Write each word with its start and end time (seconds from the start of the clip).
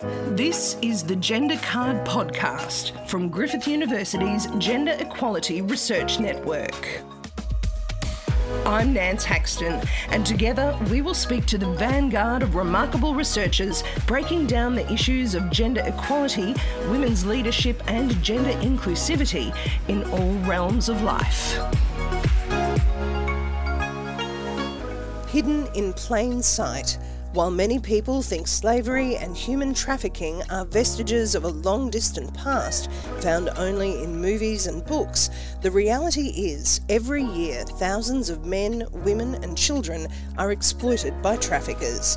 This 0.00 0.76
is 0.80 1.02
the 1.02 1.16
Gender 1.16 1.56
Card 1.56 2.06
Podcast 2.06 3.08
from 3.08 3.28
Griffith 3.28 3.66
University's 3.66 4.46
Gender 4.58 4.92
Equality 5.00 5.60
Research 5.60 6.20
Network. 6.20 7.02
I'm 8.64 8.92
Nance 8.92 9.24
Haxton, 9.24 9.82
and 10.10 10.24
together 10.24 10.78
we 10.88 11.02
will 11.02 11.14
speak 11.14 11.46
to 11.46 11.58
the 11.58 11.72
vanguard 11.72 12.44
of 12.44 12.54
remarkable 12.54 13.12
researchers 13.12 13.82
breaking 14.06 14.46
down 14.46 14.76
the 14.76 14.88
issues 14.92 15.34
of 15.34 15.50
gender 15.50 15.82
equality, 15.84 16.54
women's 16.90 17.26
leadership, 17.26 17.82
and 17.88 18.22
gender 18.22 18.52
inclusivity 18.60 19.52
in 19.88 20.04
all 20.12 20.32
realms 20.48 20.88
of 20.88 21.02
life. 21.02 21.58
Hidden 25.28 25.66
in 25.74 25.92
plain 25.92 26.40
sight 26.40 26.98
while 27.34 27.50
many 27.50 27.78
people 27.78 28.22
think 28.22 28.48
slavery 28.48 29.16
and 29.16 29.36
human 29.36 29.74
trafficking 29.74 30.42
are 30.50 30.64
vestiges 30.64 31.34
of 31.34 31.44
a 31.44 31.48
long 31.48 31.90
distant 31.90 32.32
past 32.32 32.90
found 33.20 33.50
only 33.56 34.02
in 34.02 34.20
movies 34.20 34.66
and 34.66 34.84
books, 34.86 35.28
the 35.60 35.70
reality 35.70 36.28
is 36.28 36.80
every 36.88 37.22
year 37.22 37.64
thousands 37.64 38.30
of 38.30 38.46
men, 38.46 38.84
women, 38.92 39.34
and 39.44 39.58
children 39.58 40.08
are 40.38 40.52
exploited 40.52 41.20
by 41.20 41.36
traffickers. 41.36 42.16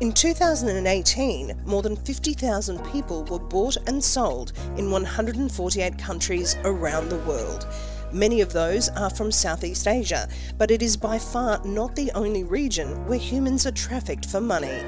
In 0.00 0.12
2018, 0.12 1.62
more 1.64 1.82
than 1.82 1.96
50,000 1.96 2.84
people 2.92 3.24
were 3.24 3.38
bought 3.38 3.76
and 3.86 4.02
sold 4.02 4.52
in 4.76 4.90
148 4.90 5.98
countries 5.98 6.56
around 6.64 7.08
the 7.08 7.18
world. 7.18 7.66
Many 8.12 8.40
of 8.40 8.52
those 8.52 8.88
are 8.90 9.08
from 9.08 9.30
Southeast 9.30 9.86
Asia, 9.86 10.28
but 10.58 10.72
it 10.72 10.82
is 10.82 10.96
by 10.96 11.16
far 11.16 11.64
not 11.64 11.94
the 11.94 12.10
only 12.12 12.42
region 12.42 13.06
where 13.06 13.18
humans 13.18 13.66
are 13.66 13.72
trafficked 13.72 14.26
for 14.26 14.40
money. 14.40 14.82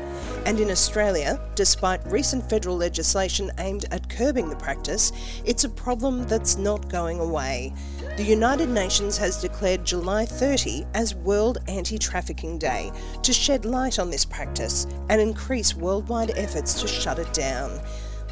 And 0.45 0.59
in 0.59 0.73
Australia, 0.73 1.41
despite 1.55 2.05
recent 2.07 2.49
federal 2.51 2.77
legislation 2.77 3.53
aimed 3.59 3.85
at 3.93 4.09
curbing 4.09 4.49
the 4.51 4.57
practice, 4.57 5.13
it's 5.45 5.63
a 5.63 5.69
problem 5.69 6.27
that's 6.27 6.57
not 6.57 6.89
going 6.89 7.21
away. 7.21 7.73
The 8.17 8.25
United 8.25 8.69
Nations 8.69 9.17
has 9.19 9.41
declared 9.41 9.85
July 9.85 10.27
30 10.27 10.85
as 10.95 11.15
World 11.15 11.59
Anti 11.69 11.99
Trafficking 11.99 12.59
Day 12.59 12.91
to 13.23 13.33
shed 13.33 13.65
light 13.65 14.01
on 14.01 14.11
this 14.11 14.25
practice 14.25 14.89
and 15.11 15.21
increase 15.21 15.77
worldwide 15.77 16.33
efforts 16.37 16.81
to 16.81 16.89
shut 16.89 17.21
it 17.21 17.33
down. 17.33 17.81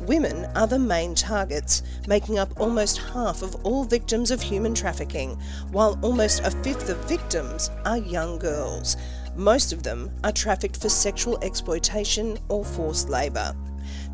Women 0.06 0.46
are 0.56 0.66
the 0.66 0.78
main 0.78 1.14
targets, 1.14 1.82
making 2.06 2.38
up 2.38 2.58
almost 2.58 2.98
half 2.98 3.42
of 3.42 3.54
all 3.66 3.84
victims 3.84 4.30
of 4.30 4.40
human 4.40 4.72
trafficking, 4.72 5.38
while 5.72 5.98
almost 6.00 6.40
a 6.42 6.50
fifth 6.50 6.88
of 6.88 6.96
victims 7.06 7.70
are 7.84 7.98
young 7.98 8.38
girls. 8.38 8.96
Most 9.36 9.74
of 9.74 9.82
them 9.82 10.10
are 10.24 10.32
trafficked 10.32 10.78
for 10.78 10.88
sexual 10.88 11.38
exploitation 11.42 12.38
or 12.48 12.64
forced 12.64 13.10
labour. 13.10 13.54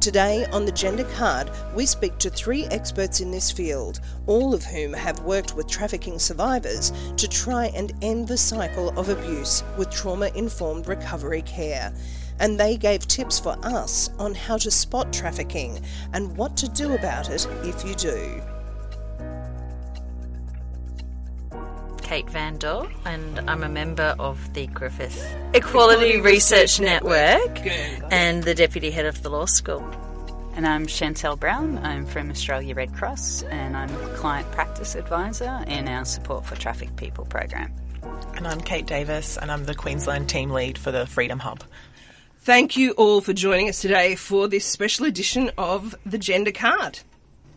Today 0.01 0.45
on 0.47 0.65
the 0.65 0.73
Gender 0.73 1.05
Card, 1.05 1.51
we 1.75 1.87
speak 1.87 2.19
to 2.19 2.31
three 2.31 2.65
experts 2.67 3.21
in 3.21 3.31
this 3.31 3.53
field, 3.53 4.01
all 4.27 4.55
of 4.55 4.65
whom 4.65 4.93
have 4.93 5.21
worked 5.21 5.55
with 5.55 5.69
trafficking 5.69 6.19
survivors 6.19 6.93
to 7.17 7.29
try 7.29 7.67
and 7.67 7.93
end 8.03 8.27
the 8.27 8.37
cycle 8.37 8.89
of 8.99 9.09
abuse 9.09 9.63
with 9.79 9.91
trauma 9.91 10.31
informed 10.35 10.89
recovery 10.89 11.43
care 11.43 11.93
and 12.41 12.59
they 12.59 12.77
gave 12.77 13.07
tips 13.07 13.39
for 13.39 13.57
us 13.63 14.11
on 14.19 14.35
how 14.35 14.57
to 14.59 14.71
spot 14.71 15.13
trafficking 15.13 15.83
and 16.13 16.37
what 16.37 16.57
to 16.57 16.69
do 16.69 16.95
about 16.95 17.31
it 17.31 17.47
if 17.63 17.85
you 17.85 17.95
do. 17.95 18.43
Kate 22.07 22.31
Van 22.31 22.57
Doore, 22.57 22.89
and 23.05 23.41
I'm 23.51 23.65
a 23.65 23.69
member 23.69 24.15
of 24.21 24.55
the 24.55 24.69
Griffith 24.69 25.19
Equality, 25.55 25.57
Equality 25.59 26.21
Research, 26.21 26.79
Research 26.79 26.81
Network, 26.81 27.65
Network 27.65 28.13
and 28.13 28.45
the 28.45 28.55
Deputy 28.55 28.93
Head 28.93 29.07
of 29.07 29.25
the 29.25 29.29
Law 29.29 29.47
School. 29.47 29.85
And 30.55 30.69
I'm 30.69 30.87
Chantel 30.87 31.39
Brown. 31.39 31.79
I'm 31.79 32.07
from 32.07 32.31
Australia 32.31 32.77
Red 32.77 32.95
Cross 32.95 33.43
and 33.43 33.77
I'm 33.77 33.93
a 33.93 34.15
Client 34.15 34.51
Practice 34.53 34.95
Advisor 34.95 35.65
in 35.67 35.89
our 35.89 36.05
Support 36.05 36.47
for 36.47 36.55
Trafficked 36.55 36.97
People 36.97 37.25
program. 37.25 37.73
And 38.37 38.47
I'm 38.47 38.61
Keight 38.61 38.87
Davis 38.87 39.37
and 39.37 39.51
I'm 39.51 39.65
the 39.65 39.75
Queensland 39.75 40.29
Team 40.29 40.51
Lead 40.51 40.79
for 40.79 40.93
the 40.93 41.07
Freedom 41.07 41.41
Hub. 41.41 41.65
Thank 42.47 42.77
you 42.77 42.93
all 42.93 43.21
for 43.21 43.33
joining 43.33 43.69
us 43.69 43.81
today 43.81 44.15
for 44.15 44.47
this 44.47 44.65
special 44.65 45.05
edition 45.05 45.51
of 45.59 45.97
the 46.07 46.17
Gender 46.17 46.53
Card. 46.53 47.01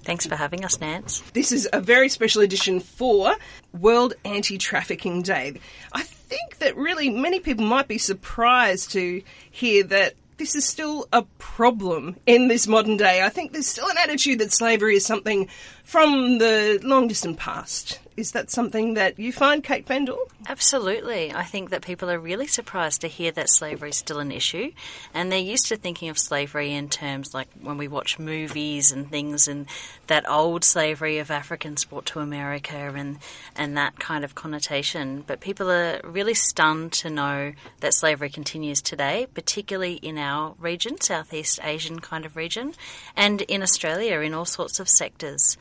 Thanks 0.02 0.26
for 0.26 0.36
having 0.36 0.66
us, 0.66 0.82
Nance. 0.82 1.22
This 1.34 1.52
is 1.52 1.70
a 1.72 1.80
very 1.80 2.10
special 2.10 2.42
edition 2.42 2.80
for 2.80 3.36
World 3.72 4.16
Anti 4.26 4.58
Trafficking 4.58 5.22
Day. 5.22 5.60
I 5.94 6.02
think 6.02 6.58
that 6.58 6.76
really 6.76 7.12
many 7.12 7.40
people 7.40 7.66
might 7.66 7.88
be 7.88 8.00
surprised 8.00 8.90
to 8.94 9.22
hear 9.52 9.84
that 9.84 10.16
this 10.38 10.56
is 10.56 10.66
still 10.66 11.08
a 11.14 11.22
problem 11.38 12.16
in 12.26 12.48
this 12.48 12.66
modern 12.66 12.98
day. 12.98 13.22
I 13.22 13.30
think 13.30 13.52
there's 13.52 13.68
still 13.68 13.90
an 13.90 13.98
attitude 14.02 14.40
that 14.40 14.52
slavery 14.52 14.96
is 14.96 15.06
something 15.06 15.50
from 15.84 16.40
the 16.40 16.80
long 16.82 17.08
distant 17.08 17.38
past. 17.38 18.00
Is 18.20 18.32
that 18.32 18.52
something 18.52 18.96
that 18.96 19.18
you 19.18 19.32
find, 19.32 19.64
Kate 19.64 19.88
Van 19.88 20.06
Absolutely. 20.46 21.34
I 21.34 21.44
think 21.44 21.70
that 21.70 21.84
people 21.84 22.10
are 22.10 22.20
really 22.20 22.48
surprised 22.48 23.00
to 23.00 23.08
hear 23.08 23.32
that 23.32 23.50
slavery 23.50 23.92
is 23.92 23.96
still 23.96 24.20
an 24.20 24.30
issue. 24.30 24.74
And 25.14 25.32
they're 25.32 25.40
used 25.40 25.68
to 25.68 25.78
thinking 25.78 26.10
of 26.10 26.20
slavery 26.20 26.74
in 26.74 26.90
terms 26.90 27.34
like 27.34 27.48
when 27.62 27.78
we 27.78 27.88
watch 27.88 28.20
movies 28.20 28.92
and 28.92 29.10
things 29.10 29.48
and 29.48 29.68
that 30.08 30.30
old 30.30 30.66
slavery 30.66 31.20
of 31.20 31.32
Africans 31.32 31.86
brought 31.86 32.08
to 32.08 32.20
America 32.20 32.76
and, 32.94 33.20
and 33.56 33.78
that 33.78 34.00
kind 34.00 34.26
of 34.26 34.36
connotation. 34.36 35.24
But 35.26 35.40
people 35.40 35.72
are 35.72 36.02
really 36.04 36.34
stunned 36.34 36.92
to 36.94 37.10
know 37.10 37.54
that 37.80 37.94
slavery 37.94 38.30
continues 38.30 38.82
today, 38.82 39.28
particularly 39.34 39.94
in 39.94 40.18
our 40.18 40.56
region, 40.60 41.00
Southeast 41.00 41.62
Asian 41.64 42.02
kind 42.02 42.26
of 42.26 42.36
region, 42.36 42.74
and 43.16 43.44
in 43.44 43.64
Australia 43.64 44.20
in 44.20 44.34
all 44.34 44.44
sorts 44.44 44.82
of 44.82 44.90
sectors. 44.90 45.58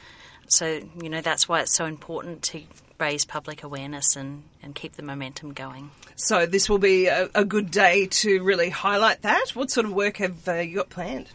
So, 0.48 0.80
you 1.00 1.08
know, 1.08 1.20
that's 1.20 1.48
why 1.48 1.60
it's 1.60 1.74
so 1.74 1.84
important 1.84 2.42
to 2.44 2.62
raise 2.98 3.24
public 3.24 3.62
awareness 3.62 4.16
and, 4.16 4.42
and 4.62 4.74
keep 4.74 4.94
the 4.94 5.02
momentum 5.02 5.52
going. 5.52 5.90
So, 6.16 6.46
this 6.46 6.68
will 6.68 6.78
be 6.78 7.06
a, 7.06 7.28
a 7.34 7.44
good 7.44 7.70
day 7.70 8.06
to 8.06 8.42
really 8.42 8.70
highlight 8.70 9.22
that. 9.22 9.50
What 9.50 9.70
sort 9.70 9.86
of 9.86 9.92
work 9.92 10.16
have 10.16 10.48
uh, 10.48 10.54
you 10.54 10.76
got 10.76 10.90
planned? 10.90 11.28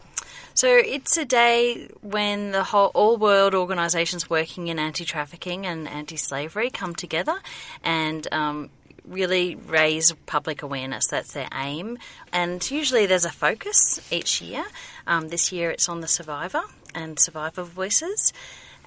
So 0.56 0.68
it's 0.68 1.18
a 1.18 1.25
day 1.25 1.90
when 2.01 2.51
the 2.51 2.63
whole 2.63 2.91
all 2.94 3.18
world 3.18 3.56
organisations 3.56 4.29
working 4.29 4.68
in 4.68 4.78
anti-trafficking 4.78 5.66
and 5.66 5.88
anti-slavery 5.88 6.69
come 6.69 6.94
together 6.94 7.40
and 7.84 8.28
um, 8.31 8.69
really 9.03 9.56
raise 9.56 10.12
public 10.28 10.62
awareness. 10.62 11.07
That's 11.07 11.34
their 11.34 11.47
aim. 11.56 11.97
And 12.31 12.69
usually 12.69 13.07
there's 13.07 13.25
a 13.25 13.31
focus 13.31 14.00
each 14.12 14.41
year. 14.41 14.63
Um, 15.07 15.30
this 15.30 15.51
year 15.51 15.72
it's 15.72 15.90
on 15.90 16.01
the 16.01 16.07
survivor 16.07 16.62
and 16.94 17.19
survivor 17.19 17.63
voices. 17.63 18.31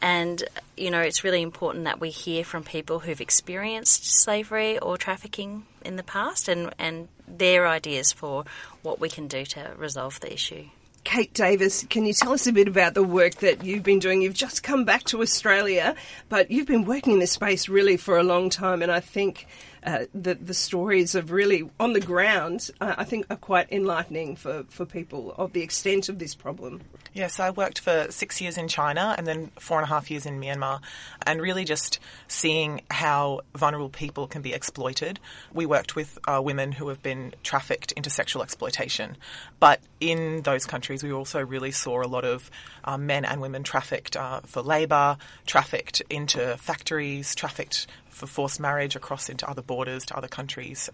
And, 0.03 0.43
you 0.77 0.91
know, 0.91 1.01
it's 1.01 1.25
really 1.25 1.43
important 1.43 1.85
that 1.85 2.01
we 2.01 2.11
hear 2.11 2.45
from 2.45 2.65
people 2.65 2.99
who've 2.99 3.21
experienced 3.21 4.05
slavery 4.05 4.79
or 4.79 4.97
trafficking 4.97 5.65
in 5.85 5.97
the 5.97 6.03
past 6.03 6.49
and, 6.49 6.75
and 6.79 7.09
their 7.27 7.67
ideas 7.67 8.13
for 8.13 8.45
what 8.83 9.01
we 9.01 9.09
can 9.09 9.27
do 9.27 9.45
to 9.47 9.73
resolve 9.77 10.21
the 10.21 10.33
issue. 10.33 10.67
Keight 11.07 11.33
Davis, 11.35 11.85
can 11.89 12.05
you 12.05 12.13
tell 12.13 12.33
us 12.33 12.49
a 12.49 12.53
bit 12.53 12.67
about 12.67 12.95
the 12.95 13.03
work 13.03 13.37
that 13.37 13.63
you've 13.63 13.85
been 13.85 14.01
doing? 14.01 14.23
You've 14.23 14.35
just 14.35 14.65
come 14.65 14.85
back 14.85 15.05
to 15.05 15.23
Australia, 15.23 15.95
but 16.29 16.51
you've 16.51 16.67
been 16.67 16.85
working 16.85 17.13
in 17.13 17.19
this 17.21 17.31
space 17.31 17.69
really 17.69 17.97
for 17.97 18.19
a 18.19 18.25
long 18.25 18.51
time, 18.51 18.83
and 18.83 18.91
I 18.91 18.99
think 18.99 19.47
uh, 19.85 20.07
the 20.13 20.35
the 20.35 20.53
stories 20.53 21.15
of 21.15 21.31
really 21.31 21.71
on 21.79 21.93
the 21.93 22.01
ground, 22.01 22.73
uh, 22.81 22.97
I 22.99 23.05
think, 23.05 23.27
are 23.31 23.37
quite 23.37 23.71
enlightening 23.71 24.35
for, 24.35 24.65
for 24.69 24.85
people 24.85 25.33
of 25.39 25.53
the 25.53 25.63
extent 25.63 26.09
of 26.09 26.19
this 26.19 26.35
problem. 26.35 26.81
Yes, 27.17 27.41
I 27.41 27.49
worked 27.49 27.79
for 27.79 28.09
six 28.11 28.43
years 28.43 28.59
in 28.59 28.69
China 28.69 29.15
and 29.17 29.27
then 29.27 29.51
four 29.59 29.79
and 29.79 29.85
a 29.85 29.89
half 29.89 30.11
years 30.11 30.27
in 30.27 30.39
Myanmar, 30.39 30.83
and 31.27 31.41
really 31.41 31.65
just 31.65 31.99
seeing 32.29 32.83
how 32.91 33.41
vulnerable 33.55 33.89
people 33.89 34.27
can 34.27 34.43
be 34.43 34.53
exploited. 34.53 35.19
We 35.51 35.65
worked 35.65 35.97
with 35.97 36.19
uh, 36.29 36.43
women 36.45 36.73
who 36.73 36.89
have 36.89 37.03
been 37.03 37.33
trafficked 37.43 37.93
into 37.93 38.11
sexual 38.11 38.43
exploitation, 38.43 39.17
but 39.61 39.81
in 39.99 40.43
those 40.43 40.67
countries, 40.67 41.03
we 41.03 41.11
also 41.11 41.43
really 41.43 41.71
saw 41.71 42.03
a 42.03 42.07
lot 42.07 42.27
of 42.27 42.51
uh, 42.85 42.99
men 42.99 43.25
and 43.25 43.41
women 43.41 43.63
trafficked 43.63 44.15
uh, 44.15 44.41
for 44.41 44.61
labour, 44.61 45.17
trafficked 45.47 46.03
into 46.11 46.59
factories, 46.59 47.35
trafficked 47.35 47.87
for 48.11 48.27
forced 48.27 48.61
marriage 48.61 48.95
across 48.95 49.31
into 49.31 49.49
other 49.49 49.63
borders 49.63 50.05
to 50.05 50.17
other 50.19 50.29
countries. 50.29 50.91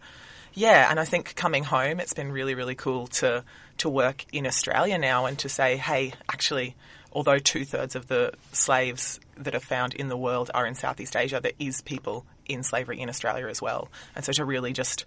Yeah, 0.55 0.89
and 0.89 1.01
I 1.01 1.05
think 1.05 1.35
coming 1.35 1.65
home, 1.65 1.99
it's 1.99 2.15
been 2.15 2.31
really, 2.31 2.55
really 2.55 2.77
cool 2.77 3.09
to 3.09 3.43
to 3.83 3.89
work 3.89 4.25
in 4.33 4.47
Australia 4.47 4.97
now 4.97 5.27
and 5.27 5.39
to 5.41 5.49
say, 5.49 5.77
hey, 5.77 6.13
actually, 6.29 6.77
although 7.13 7.39
two 7.39 7.65
thirds 7.65 7.97
of 7.97 8.07
the 8.07 8.33
slaves 8.53 9.19
that 9.37 9.57
are 9.57 9.61
found 9.61 9.93
in 9.93 10.09
the 10.09 10.17
world 10.17 10.51
are 10.55 10.67
in 10.67 10.75
Southeast 10.77 11.17
Asia, 11.17 11.41
there 11.41 11.53
is 11.59 11.81
people 11.81 12.25
in 12.47 12.63
slavery 12.63 13.01
in 13.01 13.09
Australia 13.09 13.49
as 13.49 13.61
well. 13.61 13.89
And 14.15 14.25
so 14.25 14.33
to 14.33 14.45
really 14.45 14.73
just 14.73 15.05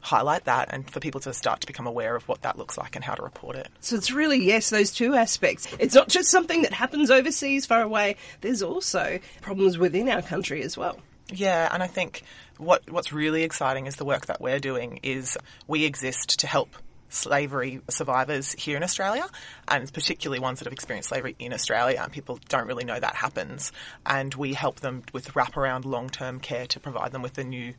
highlight 0.00 0.44
that 0.44 0.68
and 0.72 0.90
for 0.90 0.98
people 0.98 1.20
to 1.20 1.32
start 1.32 1.60
to 1.60 1.66
become 1.66 1.86
aware 1.86 2.16
of 2.16 2.26
what 2.26 2.42
that 2.42 2.58
looks 2.58 2.76
like 2.76 2.96
and 2.96 3.04
how 3.04 3.14
to 3.14 3.22
report 3.22 3.54
it. 3.54 3.68
So 3.80 3.94
it's 3.94 4.10
really, 4.10 4.44
yes, 4.44 4.70
those 4.70 4.92
two 4.92 5.14
aspects. 5.14 5.68
It's 5.78 5.94
not 5.94 6.08
just 6.08 6.28
something 6.28 6.62
that 6.62 6.72
happens 6.72 7.12
overseas 7.12 7.66
far 7.66 7.82
away, 7.82 8.16
there's 8.40 8.62
also 8.62 9.20
problems 9.42 9.78
within 9.78 10.08
our 10.08 10.22
country 10.22 10.62
as 10.62 10.76
well. 10.76 10.98
Yeah, 11.30 11.68
and 11.72 11.82
I 11.82 11.86
think 11.86 12.22
what 12.56 12.90
what's 12.90 13.12
really 13.12 13.44
exciting 13.44 13.86
is 13.86 13.96
the 13.96 14.04
work 14.04 14.26
that 14.26 14.40
we're 14.40 14.58
doing 14.58 14.98
is 15.02 15.36
we 15.68 15.84
exist 15.84 16.40
to 16.40 16.46
help 16.46 16.70
slavery 17.08 17.80
survivors 17.88 18.52
here 18.52 18.76
in 18.76 18.82
Australia, 18.82 19.26
and 19.66 19.92
particularly 19.92 20.40
ones 20.40 20.58
that 20.58 20.66
have 20.66 20.72
experienced 20.72 21.08
slavery 21.08 21.36
in 21.38 21.52
Australia, 21.52 22.00
and 22.02 22.12
people 22.12 22.38
don't 22.48 22.66
really 22.66 22.84
know 22.84 22.98
that 22.98 23.14
happens. 23.14 23.72
And 24.04 24.34
we 24.34 24.54
help 24.54 24.80
them 24.80 25.02
with 25.12 25.34
wraparound 25.34 25.84
long-term 25.84 26.40
care 26.40 26.66
to 26.68 26.80
provide 26.80 27.12
them 27.12 27.22
with 27.22 27.38
a 27.38 27.44
new, 27.44 27.74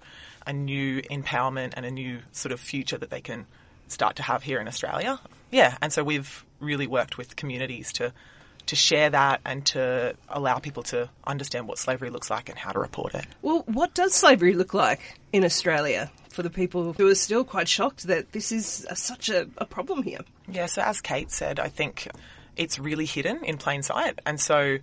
a 0.46 0.54
new 0.54 1.02
empowerment 1.04 1.74
and 1.76 1.86
a 1.86 1.92
new 1.92 2.20
sort 2.32 2.52
of 2.52 2.60
future 2.60 2.98
that 2.98 3.10
they 3.10 3.22
can 3.22 3.46
start 3.88 4.16
to 4.18 4.24
have 4.24 4.44
here 4.44 4.60
in 4.60 4.68
Australia. 4.68 5.20
Yeah, 5.52 5.78
and 5.82 5.92
so 5.92 6.04
we've 6.04 6.46
really 6.60 6.88
worked 6.88 7.18
with 7.18 7.36
communities 7.36 7.94
to 7.94 8.14
to 8.68 8.76
share 8.76 9.10
that 9.10 9.42
and 9.46 9.66
to 9.66 10.16
allow 10.28 10.60
people 10.60 10.84
to 10.84 11.10
understand 11.26 11.68
what 11.68 11.80
slavery 11.80 12.12
looks 12.12 12.30
like 12.30 12.50
and 12.50 12.58
how 12.60 12.72
to 12.72 12.78
report 12.78 13.16
it. 13.16 13.26
Well, 13.42 13.64
what 13.66 13.96
does 13.96 14.14
slavery 14.14 14.54
look 14.54 14.76
like 14.76 15.20
in 15.34 15.44
Australia 15.44 16.12
for 16.30 16.44
the 16.44 16.50
people 16.50 16.94
who 16.94 17.08
are 17.08 17.16
still 17.16 17.44
quite 17.44 17.68
shocked 17.68 18.08
that 18.08 18.32
this 18.32 18.52
is 18.52 18.86
a, 18.90 18.96
such 18.96 19.30
a, 19.30 19.48
a 19.58 19.66
problem 19.66 20.04
here? 20.04 20.20
Yeah, 20.48 20.68
so 20.68 20.82
as 20.82 21.02
Kate 21.02 21.32
said, 21.32 21.60
I 21.60 21.70
think 21.70 22.08
it's 22.56 22.80
really 22.80 23.06
hidden 23.06 23.44
in 23.44 23.58
plain 23.58 23.84
sight, 23.84 24.20
and 24.26 24.40
so 24.40 24.78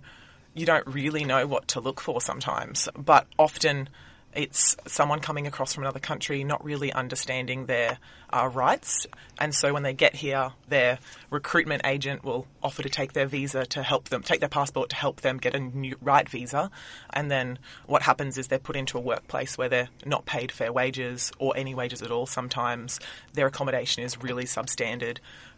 you 0.53 0.65
don't 0.65 0.87
really 0.87 1.23
know 1.23 1.47
what 1.47 1.67
to 1.69 1.79
look 1.79 2.01
for 2.01 2.19
sometimes. 2.19 2.89
But 2.97 3.27
often 3.37 3.89
it's 4.37 4.77
someone 4.85 5.19
coming 5.19 5.47
across 5.47 5.73
from 5.73 5.83
another 5.83 5.99
country 5.99 6.43
not 6.43 6.63
really 6.63 6.93
understanding 6.93 7.65
their 7.65 7.97
uh, 8.31 8.47
rights. 8.53 9.07
And 9.39 9.53
so 9.53 9.73
when 9.73 9.81
they 9.81 9.93
get 9.93 10.15
here, 10.15 10.51
their 10.69 10.99
recruitment 11.31 11.81
agent 11.85 12.23
will 12.23 12.45
offer 12.61 12.83
to 12.83 12.89
take 12.89 13.13
their 13.13 13.25
visa 13.25 13.65
to 13.65 13.81
help 13.81 14.09
them, 14.09 14.21
take 14.21 14.39
their 14.39 14.47
passport 14.47 14.89
to 14.89 14.95
help 14.95 15.21
them 15.21 15.37
get 15.37 15.55
a 15.55 15.59
new 15.59 15.97
right 16.01 16.29
visa. 16.29 16.69
And 17.11 17.31
then 17.31 17.57
what 17.87 18.03
happens 18.03 18.37
is 18.37 18.47
they're 18.47 18.59
put 18.59 18.75
into 18.75 18.99
a 18.99 19.01
workplace 19.01 19.57
where 19.57 19.69
they're 19.69 19.89
not 20.05 20.27
paid 20.27 20.51
fair 20.51 20.71
wages 20.71 21.31
or 21.39 21.57
any 21.57 21.73
wages 21.73 22.03
at 22.03 22.11
all 22.11 22.27
sometimes. 22.27 22.99
Their 23.33 23.47
accommodation 23.47 24.03
is 24.03 24.21
really 24.21 24.45
substandard. 24.45 25.17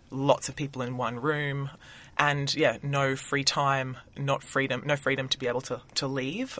Lots 0.10 0.48
of 0.48 0.56
people 0.56 0.81
in 0.81 0.96
one 0.96 1.20
room 1.20 1.70
and 2.18 2.54
yeah, 2.56 2.78
no 2.81 3.18
free 3.18 3.44
time, 3.44 3.98
not 4.18 4.42
freedom, 4.42 4.84
no 4.86 4.96
freedom 4.96 5.28
to 5.30 5.38
be 5.38 5.48
able 5.48 5.62
to, 5.62 5.81
to 5.96 6.08
leave. 6.08 6.60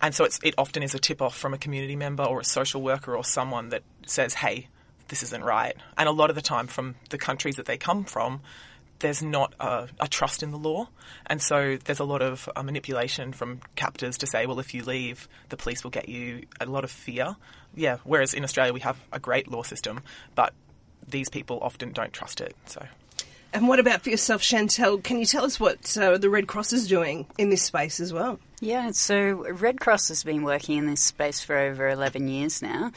And 0.00 0.14
so 0.14 0.24
it 0.24 0.54
often 0.56 0.82
is 0.82 0.94
a 0.94 0.98
tip 0.98 1.20
off 1.20 1.36
from 1.36 1.54
a 1.54 1.58
community 1.58 1.96
member 1.96 2.22
or 2.22 2.40
a 2.40 2.44
social 2.44 2.82
worker 2.82 3.16
or 3.16 3.24
someone 3.24 3.70
that 3.70 3.82
says, 4.06 4.34
hey, 4.34 4.68
this 5.08 5.22
isn't 5.22 5.42
right. 5.42 5.74
And 5.96 6.08
a 6.08 6.12
lot 6.12 6.30
of 6.30 6.36
the 6.36 6.42
time, 6.42 6.66
from 6.66 6.94
the 7.10 7.18
countries 7.18 7.56
that 7.56 7.66
they 7.66 7.76
come 7.76 8.04
from, 8.04 8.40
there's 9.00 9.22
not 9.22 9.54
a, 9.60 9.88
a 10.00 10.08
trust 10.08 10.42
in 10.42 10.50
the 10.50 10.58
law. 10.58 10.88
And 11.26 11.40
so 11.40 11.78
there's 11.84 12.00
a 12.00 12.04
lot 12.04 12.22
of 12.22 12.48
uh, 12.54 12.62
manipulation 12.62 13.32
from 13.32 13.60
captors 13.76 14.18
to 14.18 14.26
say, 14.26 14.46
well, 14.46 14.60
if 14.60 14.74
you 14.74 14.84
leave, 14.84 15.28
the 15.48 15.56
police 15.56 15.84
will 15.84 15.90
get 15.90 16.08
you. 16.08 16.46
A 16.60 16.66
lot 16.66 16.84
of 16.84 16.90
fear. 16.90 17.36
Yeah, 17.74 17.98
whereas 18.04 18.34
in 18.34 18.44
Australia, 18.44 18.72
we 18.72 18.80
have 18.80 18.98
a 19.12 19.20
great 19.20 19.50
law 19.50 19.62
system, 19.62 20.00
but 20.34 20.52
these 21.06 21.28
people 21.28 21.58
often 21.62 21.92
don't 21.92 22.12
trust 22.12 22.40
it. 22.40 22.54
So. 22.66 22.84
And 23.52 23.68
what 23.68 23.78
about 23.78 24.02
for 24.02 24.10
yourself, 24.10 24.42
Chantel? 24.42 25.02
Can 25.02 25.18
you 25.18 25.26
tell 25.26 25.44
us 25.44 25.58
what 25.58 25.96
uh, 25.96 26.18
the 26.18 26.28
Red 26.28 26.46
Cross 26.46 26.72
is 26.72 26.86
doing 26.86 27.26
in 27.38 27.50
this 27.50 27.62
space 27.62 28.00
as 28.00 28.12
well? 28.12 28.38
Yeah, 28.60 28.90
so 28.90 29.44
Red 29.52 29.78
Cross 29.78 30.08
has 30.08 30.24
been 30.24 30.42
working 30.42 30.78
in 30.78 30.86
this 30.86 31.00
space 31.00 31.40
for 31.40 31.56
over 31.56 31.88
11 31.88 32.26
years 32.26 32.60
now, 32.60 32.90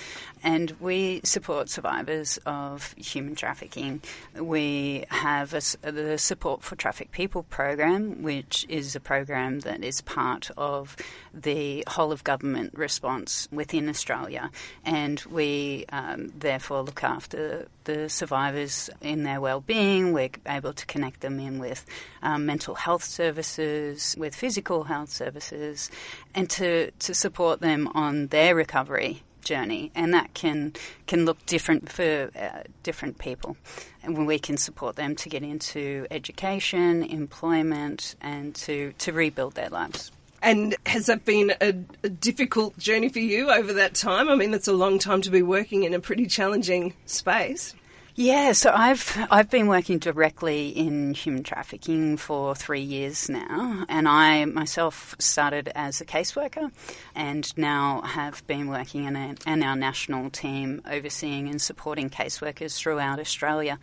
and 0.43 0.71
we 0.79 1.21
support 1.23 1.69
survivors 1.69 2.39
of 2.47 2.93
human 2.93 3.35
trafficking. 3.35 4.01
We 4.35 5.05
have 5.09 5.53
a, 5.53 5.91
the 5.91 6.17
Support 6.17 6.63
for 6.63 6.75
Trafficked 6.75 7.11
People 7.11 7.43
program, 7.43 8.23
which 8.23 8.65
is 8.69 8.95
a 8.95 8.99
program 8.99 9.59
that 9.59 9.83
is 9.83 10.01
part 10.01 10.49
of 10.57 10.97
the 11.31 11.83
whole 11.87 12.11
of 12.11 12.23
government 12.23 12.73
response 12.73 13.47
within 13.51 13.87
Australia, 13.87 14.49
and 14.83 15.19
we 15.29 15.85
um, 15.89 16.33
therefore 16.35 16.81
look 16.81 17.03
after 17.03 17.67
the 17.83 18.09
survivors 18.09 18.89
in 19.01 19.23
their 19.23 19.39
well-being. 19.39 20.11
We're 20.11 20.29
able 20.47 20.73
to 20.73 20.85
connect 20.87 21.21
them 21.21 21.39
in 21.39 21.59
with 21.59 21.85
um, 22.23 22.45
mental 22.45 22.75
health 22.75 23.03
services, 23.03 24.15
with 24.17 24.35
physical 24.35 24.85
health 24.85 25.09
services, 25.09 25.50
and 25.53 26.49
to, 26.51 26.91
to 26.91 27.13
support 27.13 27.61
them 27.61 27.87
on 27.93 28.27
their 28.27 28.55
recovery 28.55 29.23
journey, 29.41 29.91
and 29.95 30.13
that 30.13 30.33
can 30.33 30.73
can 31.07 31.25
look 31.25 31.43
different 31.45 31.91
for 31.91 32.29
uh, 32.39 32.63
different 32.83 33.17
people. 33.17 33.57
And 34.03 34.17
when 34.17 34.25
we 34.25 34.39
can 34.39 34.57
support 34.57 34.95
them 34.95 35.15
to 35.15 35.29
get 35.29 35.43
into 35.43 36.07
education, 36.11 37.03
employment, 37.03 38.15
and 38.21 38.55
to 38.55 38.93
to 38.99 39.11
rebuild 39.11 39.55
their 39.55 39.69
lives. 39.69 40.11
And 40.43 40.75
has 40.87 41.05
that 41.05 41.23
been 41.23 41.53
a, 41.61 41.75
a, 42.03 42.09
difficult 42.09 42.75
journey 42.79 43.09
for 43.09 43.19
you 43.19 43.51
over 43.51 43.73
that 43.73 43.93
time? 43.93 44.27
I 44.27 44.33
mean, 44.33 44.49
that's 44.49 44.67
a 44.67 44.73
long 44.73 44.97
time 44.97 45.21
to 45.21 45.29
be 45.29 45.43
working 45.43 45.83
in 45.83 45.93
a 45.93 45.99
pretty 45.99 46.25
challenging 46.25 46.95
space. 47.05 47.75
Yeah, 48.15 48.51
so 48.51 48.71
I've 48.73 49.17
I've 49.31 49.49
been 49.49 49.67
working 49.67 49.97
directly 49.97 50.67
in 50.67 51.13
human 51.13 51.43
trafficking 51.43 52.17
for 52.17 52.53
three 52.53 52.81
years 52.81 53.29
now, 53.29 53.85
and 53.87 54.05
I 54.05 54.43
myself 54.45 55.15
started 55.17 55.71
as 55.75 56.01
a 56.01 56.05
caseworker, 56.05 56.71
and 57.15 57.57
now 57.57 58.01
have 58.01 58.45
been 58.47 58.67
working 58.67 59.05
in, 59.05 59.15
a, 59.15 59.35
in 59.47 59.63
our 59.63 59.77
national 59.77 60.29
team 60.29 60.81
overseeing 60.89 61.47
and 61.47 61.61
supporting 61.61 62.09
caseworkers 62.09 62.77
throughout 62.77 63.17
Australia 63.17 63.79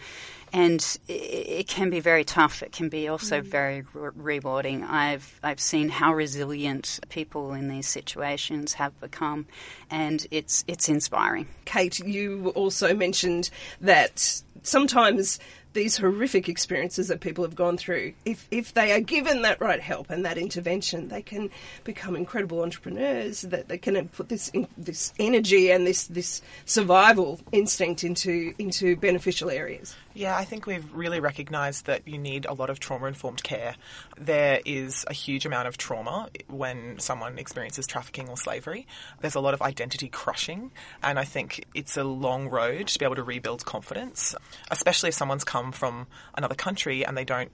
and 0.53 0.99
it, 1.09 1.69
can 1.69 1.91
be 1.91 2.01
very 2.01 2.25
tough. 2.25 2.63
It 2.63 2.73
can 2.73 2.89
be 2.89 3.09
also 3.09 3.41
mm. 3.41 3.45
very 3.45 3.85
re- 3.93 4.11
rewarding. 4.15 4.85
I've 4.85 5.39
I've 5.43 5.61
seen 5.61 5.89
how 5.89 6.15
resilient 6.15 7.01
people 7.09 7.53
in 7.53 7.69
these 7.69 7.89
situations 7.89 8.75
have 8.75 8.99
become, 9.01 9.47
and 9.91 10.27
it's 10.31 10.65
it's 10.67 10.89
inspiring. 10.89 11.47
Kate, 11.65 11.99
you 11.99 12.49
also 12.51 12.95
mentioned 12.95 13.51
that 13.81 14.43
sometimes 14.63 15.39
these 15.73 15.97
horrific 15.97 16.49
experiences 16.49 17.09
that 17.09 17.21
people 17.21 17.45
have 17.45 17.55
gone 17.55 17.77
through, 17.77 18.15
if, 18.25 18.47
if 18.51 18.75
they 18.75 18.93
are 18.93 19.01
given 19.01 19.43
that 19.43 19.61
right 19.61 19.81
help 19.81 20.11
and 20.11 20.25
that 20.25 20.39
intervention, 20.39 21.09
they 21.09 21.23
can 21.23 21.51
become 21.85 22.17
incredible 22.17 22.63
entrepreneurs. 22.63 23.43
That 23.43 23.69
they 23.69 23.79
can 23.79 24.09
put 24.09 24.29
this 24.29 24.49
in, 24.49 24.67
this 24.77 25.13
energy 25.19 25.71
and 25.71 25.87
this 25.87 26.07
this 26.07 26.43
survival 26.65 27.41
instinct 27.53 28.05
into 28.05 28.55
into 28.59 28.97
beneficial 28.97 29.51
areas. 29.51 29.95
Yeah, 30.15 30.37
I 30.37 30.45
think 30.45 30.67
we've 30.67 30.93
really 30.93 31.21
recognised 31.21 31.87
that 31.87 32.09
you 32.09 32.19
need 32.19 32.45
a 32.45 32.53
lot 32.53 32.71
of 32.71 32.81
trauma 32.81 33.07
informed 33.07 33.43
care. 33.45 33.77
There 34.19 34.61
is 34.65 35.05
a 35.07 35.13
huge 35.13 35.47
amount 35.47 35.69
of 35.69 35.77
trauma 35.77 36.29
when 36.49 36.99
someone 36.99 37.39
experiences 37.39 37.87
trafficking 37.87 38.29
or 38.29 38.37
slavery. 38.37 38.87
There's 39.21 39.37
a 39.37 39.41
lot 39.41 39.55
of 39.55 39.63
identity 39.63 40.09
crushing, 40.09 40.73
and 41.05 41.21
I 41.21 41.25
think 41.25 41.67
it's 41.73 41.97
a 41.97 42.03
long 42.03 42.49
road 42.49 42.89
to 42.89 42.99
be 42.99 43.05
able 43.05 43.15
to 43.15 43.23
rebuild 43.23 43.65
confidence, 43.65 44.35
especially 44.73 45.11
if 45.11 45.15
someone's 45.15 45.45
come 45.45 45.58
from 45.73 46.07
another 46.35 46.55
country 46.55 47.05
and 47.05 47.17
they 47.17 47.25
don't 47.25 47.51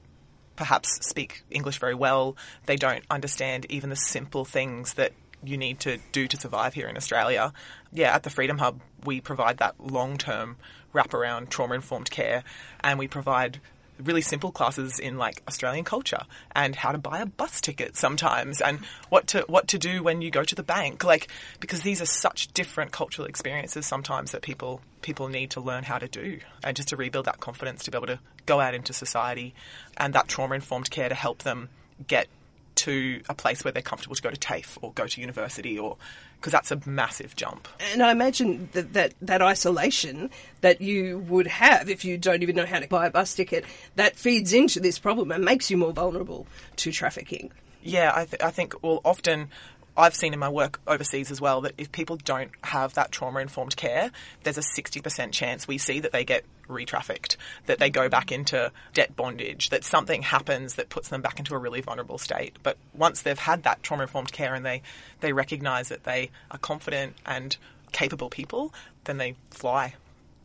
perhaps 0.56 1.04
speak 1.06 1.42
English 1.50 1.78
very 1.78 1.94
well, 1.94 2.36
they 2.66 2.76
don't 2.76 3.04
understand 3.10 3.66
even 3.68 3.90
the 3.90 3.96
simple 3.96 4.44
things 4.44 4.94
that 4.94 5.12
you 5.42 5.56
need 5.56 5.80
to 5.80 5.98
do 6.12 6.26
to 6.28 6.36
survive 6.36 6.74
here 6.74 6.88
in 6.88 6.96
Australia. 6.96 7.52
Yeah, 7.92 8.14
at 8.14 8.22
the 8.22 8.30
Freedom 8.30 8.58
Hub, 8.58 8.80
we 9.04 9.20
provide 9.20 9.58
that 9.58 9.78
long 9.78 10.16
term 10.16 10.56
wraparound 10.94 11.48
trauma 11.48 11.74
informed 11.74 12.10
care, 12.10 12.44
and 12.80 12.98
we 12.98 13.08
provide 13.08 13.60
really 14.02 14.20
simple 14.20 14.50
classes 14.50 14.98
in 14.98 15.18
like 15.18 15.42
Australian 15.46 15.84
culture 15.84 16.22
and 16.52 16.74
how 16.74 16.92
to 16.92 16.98
buy 16.98 17.20
a 17.20 17.26
bus 17.26 17.60
ticket 17.60 17.96
sometimes 17.96 18.60
and 18.60 18.80
what 19.08 19.28
to 19.28 19.44
what 19.48 19.68
to 19.68 19.78
do 19.78 20.02
when 20.02 20.20
you 20.20 20.30
go 20.30 20.42
to 20.42 20.54
the 20.54 20.62
bank 20.62 21.04
like 21.04 21.28
because 21.60 21.82
these 21.82 22.00
are 22.00 22.06
such 22.06 22.52
different 22.54 22.90
cultural 22.90 23.26
experiences 23.26 23.86
sometimes 23.86 24.32
that 24.32 24.42
people 24.42 24.80
people 25.02 25.28
need 25.28 25.50
to 25.50 25.60
learn 25.60 25.84
how 25.84 25.98
to 25.98 26.08
do 26.08 26.38
and 26.62 26.76
just 26.76 26.88
to 26.88 26.96
rebuild 26.96 27.26
that 27.26 27.40
confidence 27.40 27.84
to 27.84 27.90
be 27.90 27.96
able 27.96 28.06
to 28.06 28.18
go 28.46 28.60
out 28.60 28.74
into 28.74 28.92
society 28.92 29.54
and 29.96 30.14
that 30.14 30.26
trauma 30.28 30.54
informed 30.54 30.90
care 30.90 31.08
to 31.08 31.14
help 31.14 31.38
them 31.42 31.68
get 32.06 32.26
to 32.74 33.22
a 33.28 33.34
place 33.34 33.62
where 33.64 33.72
they're 33.72 33.82
comfortable 33.82 34.16
to 34.16 34.22
go 34.22 34.30
to 34.30 34.36
TAFE 34.36 34.78
or 34.82 34.92
go 34.92 35.06
to 35.06 35.20
university 35.20 35.78
or 35.78 35.96
because 36.44 36.52
that's 36.52 36.70
a 36.70 36.78
massive 36.86 37.34
jump. 37.36 37.66
And 37.94 38.02
I 38.02 38.12
imagine 38.12 38.68
that, 38.72 38.92
that 38.92 39.14
that 39.22 39.40
isolation 39.40 40.28
that 40.60 40.82
you 40.82 41.20
would 41.20 41.46
have 41.46 41.88
if 41.88 42.04
you 42.04 42.18
don't 42.18 42.42
even 42.42 42.54
know 42.54 42.66
how 42.66 42.80
to 42.80 42.86
buy 42.86 43.06
a 43.06 43.10
bus 43.10 43.34
ticket 43.34 43.64
that 43.96 44.14
feeds 44.14 44.52
into 44.52 44.78
this 44.78 44.98
problem 44.98 45.32
and 45.32 45.42
makes 45.42 45.70
you 45.70 45.78
more 45.78 45.94
vulnerable 45.94 46.46
to 46.76 46.92
trafficking. 46.92 47.50
Yeah, 47.82 48.12
I, 48.14 48.26
th- 48.26 48.42
I 48.42 48.50
think 48.50 48.74
well 48.82 49.00
often 49.06 49.48
I've 49.96 50.14
seen 50.14 50.32
in 50.32 50.40
my 50.40 50.48
work 50.48 50.80
overseas 50.86 51.30
as 51.30 51.40
well 51.40 51.60
that 51.60 51.74
if 51.78 51.92
people 51.92 52.16
don't 52.16 52.50
have 52.64 52.94
that 52.94 53.12
trauma 53.12 53.40
informed 53.40 53.76
care, 53.76 54.10
there's 54.42 54.58
a 54.58 54.60
60% 54.60 55.30
chance 55.30 55.68
we 55.68 55.78
see 55.78 56.00
that 56.00 56.10
they 56.10 56.24
get 56.24 56.44
re 56.66 56.84
trafficked, 56.84 57.36
that 57.66 57.78
they 57.78 57.90
go 57.90 58.08
back 58.08 58.32
into 58.32 58.72
debt 58.92 59.14
bondage, 59.14 59.68
that 59.70 59.84
something 59.84 60.22
happens 60.22 60.74
that 60.74 60.88
puts 60.88 61.08
them 61.08 61.22
back 61.22 61.38
into 61.38 61.54
a 61.54 61.58
really 61.58 61.80
vulnerable 61.80 62.18
state. 62.18 62.56
But 62.62 62.76
once 62.92 63.22
they've 63.22 63.38
had 63.38 63.62
that 63.62 63.82
trauma 63.82 64.02
informed 64.02 64.32
care 64.32 64.54
and 64.54 64.66
they, 64.66 64.82
they 65.20 65.32
recognise 65.32 65.88
that 65.90 66.04
they 66.04 66.30
are 66.50 66.58
confident 66.58 67.14
and 67.24 67.56
capable 67.92 68.30
people, 68.30 68.74
then 69.04 69.18
they 69.18 69.36
fly. 69.50 69.94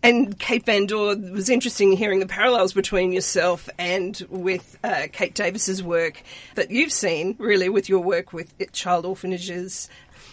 And 0.01 0.39
Kate 0.39 0.65
Van 0.65 0.87
Doore 0.87 1.15
was 1.31 1.49
interesting 1.49 1.91
hearing 1.91 2.19
the 2.19 2.25
parallels 2.25 2.71
between 2.71 3.11
yourself 3.11 3.69
and 3.77 4.25
with 4.29 4.77
uh, 4.81 5.07
Keight 5.11 5.33
Davis's 5.33 5.83
work 5.83 6.23
that 6.55 6.71
you've 6.71 6.93
seen, 6.93 7.35
really, 7.37 7.67
with 7.67 7.89
your 7.89 7.99
work 7.99 8.31
with 8.31 8.53
child 8.71 9.05
orphanages. 9.05 9.89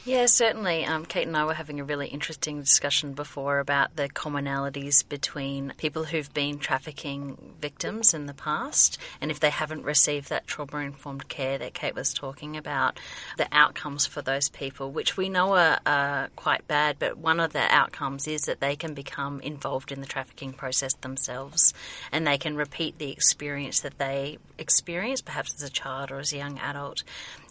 Yeah, 0.07 0.27
certainly. 0.27 0.85
Um, 0.85 1.05
Kate 1.05 1.27
and 1.27 1.37
I 1.37 1.45
were 1.45 1.55
having 1.55 1.81
a 1.81 1.85
really 1.85 2.07
interesting 2.07 2.61
discussion 2.61 3.15
before 3.15 3.59
about 3.59 3.97
the 3.97 4.09
commonalities 4.09 5.07
between 5.07 5.73
people 5.79 6.05
who've 6.05 6.33
been 6.33 6.61
trafficking 6.61 7.37
victims 7.61 8.15
in 8.15 8.27
the 8.27 8.33
past 8.33 8.99
and 9.21 9.33
if 9.33 9.41
they 9.41 9.51
haven't 9.51 9.83
received 9.83 10.29
that 10.29 10.47
trauma 10.47 10.79
informed 10.79 11.29
care 11.29 11.59
that 11.59 11.75
Kate 11.75 11.97
was 11.97 12.15
talking 12.15 12.57
about, 12.57 13.01
the 13.37 13.49
outcomes 13.51 14.07
for 14.07 14.23
those 14.23 14.49
people, 14.49 14.93
which 14.93 15.17
we 15.17 15.29
know 15.29 15.55
are, 15.55 15.81
are 15.85 16.29
quite 16.37 16.69
bad, 16.69 17.01
but 17.01 17.19
one 17.19 17.41
of 17.41 17.53
the 17.53 17.75
outcomes 17.75 18.29
is 18.29 18.43
that 18.43 18.61
they 18.61 18.77
can 18.77 18.95
become 18.95 19.41
involved 19.41 19.91
in 19.91 20.01
the 20.01 20.07
trafficking 20.07 20.53
process 20.53 20.95
themselves 21.01 21.75
and 22.13 22.25
they 22.25 22.39
can 22.39 22.55
repeat 22.55 22.97
the 22.99 23.11
experience 23.11 23.81
that 23.81 23.99
they 23.99 24.39
experienced, 24.57 25.25
perhaps 25.25 25.53
as 25.57 25.69
a 25.69 25.73
child 25.73 26.13
or 26.13 26.21
as 26.21 26.33
a 26.33 26.37
young 26.37 26.61
adult 26.61 27.03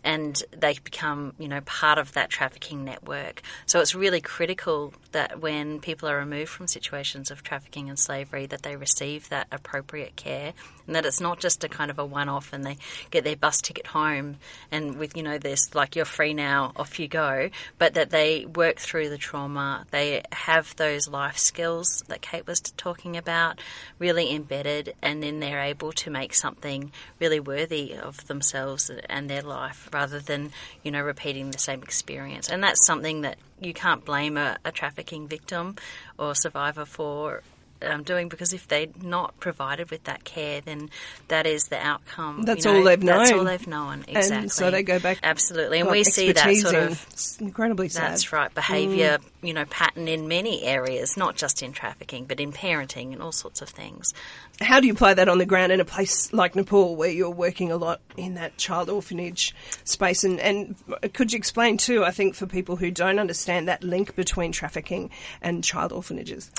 and 0.06 0.42
they 0.52 0.78
become, 0.84 1.34
you 1.40 1.48
know, 1.48 1.62
part 1.62 1.98
of 1.98 2.14
that 2.14 2.30
trafficking 2.30 2.86
network. 2.86 3.42
So 3.66 3.82
it's 3.82 3.96
really 3.96 4.22
critical 4.22 4.94
that 5.12 5.42
when 5.42 5.80
people 5.82 6.08
are 6.08 6.18
removed 6.18 6.52
from 6.52 6.68
situations 6.68 7.32
of 7.32 7.42
trafficking 7.42 7.90
and 7.90 7.98
slavery, 7.98 8.46
that 8.46 8.62
they 8.62 8.76
receive 8.76 9.28
that 9.30 9.48
appropriate 9.52 10.16
care, 10.16 10.54
and 10.88 10.96
that 10.96 11.06
it's 11.06 11.22
not 11.22 11.40
just 11.40 11.64
a 11.64 11.70
kind 11.70 11.92
of 11.92 12.00
a 12.00 12.06
one-off 12.06 12.54
and 12.54 12.64
they 12.64 12.78
get 13.12 13.24
their 13.24 13.36
bus 13.36 13.62
ticket 13.62 13.88
home 13.88 14.38
and 14.72 14.98
with, 14.98 15.16
you 15.16 15.24
know, 15.24 15.38
this 15.38 15.74
like 15.76 15.96
you're 15.96 16.06
free 16.06 16.34
now, 16.34 16.72
off 16.76 17.00
you 17.00 17.08
go, 17.08 17.50
but 17.78 17.94
that 17.96 18.10
they 18.10 18.46
work 18.46 18.78
through 18.78 19.10
the 19.10 19.18
trauma, 19.18 19.86
they 19.92 20.24
have 20.32 20.76
those 20.76 21.08
life 21.08 21.38
skills 21.38 22.04
that 22.08 22.22
Kate 22.22 22.48
was 22.48 22.60
talking 22.62 23.18
about, 23.18 23.60
really 24.00 24.34
embedded, 24.34 24.94
and 25.02 25.22
then 25.22 25.40
they're 25.40 25.62
able 25.62 25.92
to 25.94 26.10
make 26.10 26.34
something 26.34 26.92
really 27.20 27.40
worthy 27.40 27.96
of 27.96 28.28
themselves 28.28 28.92
and 29.10 29.30
their 29.30 29.42
life 29.42 29.90
rather 29.94 30.20
than, 30.20 30.52
you 30.84 30.92
know, 30.92 31.02
repeating 31.02 31.52
the 31.52 31.58
same 31.58 31.82
experience. 31.82 32.50
And 32.50 32.64
that's 32.64 32.86
something 32.86 33.22
that 33.22 33.38
you 33.60 33.74
can't 33.74 34.04
blame 34.04 34.38
a, 34.38 34.58
a 34.66 34.72
trafficking 34.72 35.28
victim 35.28 35.76
or 36.20 36.36
survivor 36.36 36.86
for 36.86 37.42
um, 37.86 38.04
doing 38.04 38.30
because 38.30 38.54
if 38.54 38.68
they're 38.68 38.88
not 39.02 39.40
provided 39.40 39.92
with 39.92 40.04
that 40.06 40.24
care, 40.24 40.62
then 40.62 40.90
that 41.28 41.46
is 41.46 41.66
the 41.66 41.78
outcome. 41.78 42.44
That's 42.44 42.66
you 42.66 42.72
know, 42.72 42.78
all 42.80 42.84
they've 42.84 43.02
known. 43.02 43.18
That's 43.18 43.32
all 43.32 43.44
they've 43.44 43.68
known. 43.68 44.06
Exactly. 44.08 44.38
And 44.38 44.52
so 44.52 44.72
they 44.72 44.84
go 44.84 45.00
back. 45.00 45.20
Absolutely, 45.24 45.80
and 45.80 45.90
we 45.90 46.04
see 46.04 46.32
that 46.32 46.56
sort 46.56 46.76
of. 46.76 47.06
It's 47.12 47.40
incredibly 47.40 47.90
sad. 47.90 48.04
Mm. 48.04 48.10
That's 48.10 48.34
right. 48.34 48.54
Behaviour, 48.54 49.20
you 49.42 49.54
know, 49.54 49.66
pattern 49.66 50.08
in 50.08 50.28
many 50.28 50.64
areas, 50.64 51.18
not 51.18 51.36
just 51.36 51.62
in 51.64 51.72
trafficking, 51.72 52.26
but 52.26 52.40
in 52.40 52.52
parenting 52.52 53.14
and 53.14 53.22
all 53.22 53.32
sorts 53.32 53.62
of 53.62 53.70
things. 53.70 54.14
How 54.62 54.80
do 54.80 54.88
you 54.88 54.94
apply 54.94 55.16
that 55.16 55.28
on 55.28 55.38
the 55.38 55.46
ground 55.46 55.74
in 55.74 55.82
a 55.82 55.86
place 55.86 56.32
like 56.32 56.56
Nepal 56.56 56.96
where 56.96 57.10
you're 57.10 57.30
working 57.30 57.72
a 57.72 57.78
lot 57.78 58.00
in 58.16 58.36
that 58.36 58.58
child 58.58 58.90
orphanage 58.90 59.54
space? 59.84 60.24
And, 60.24 60.40
and 60.40 60.76
could 61.14 61.34
you 61.34 61.38
explain 61.38 61.78
too, 61.78 62.06
I 62.06 62.12
think, 62.12 62.36
for 62.36 62.46
people 62.46 62.78
who 62.78 62.90
don't 62.90 63.20
understand 63.20 63.68
that 63.68 63.84
link 63.84 64.16
between 64.16 64.54
trafficking 64.54 65.10
and 65.42 65.62
child 65.62 65.92
orphanages? 65.92 66.52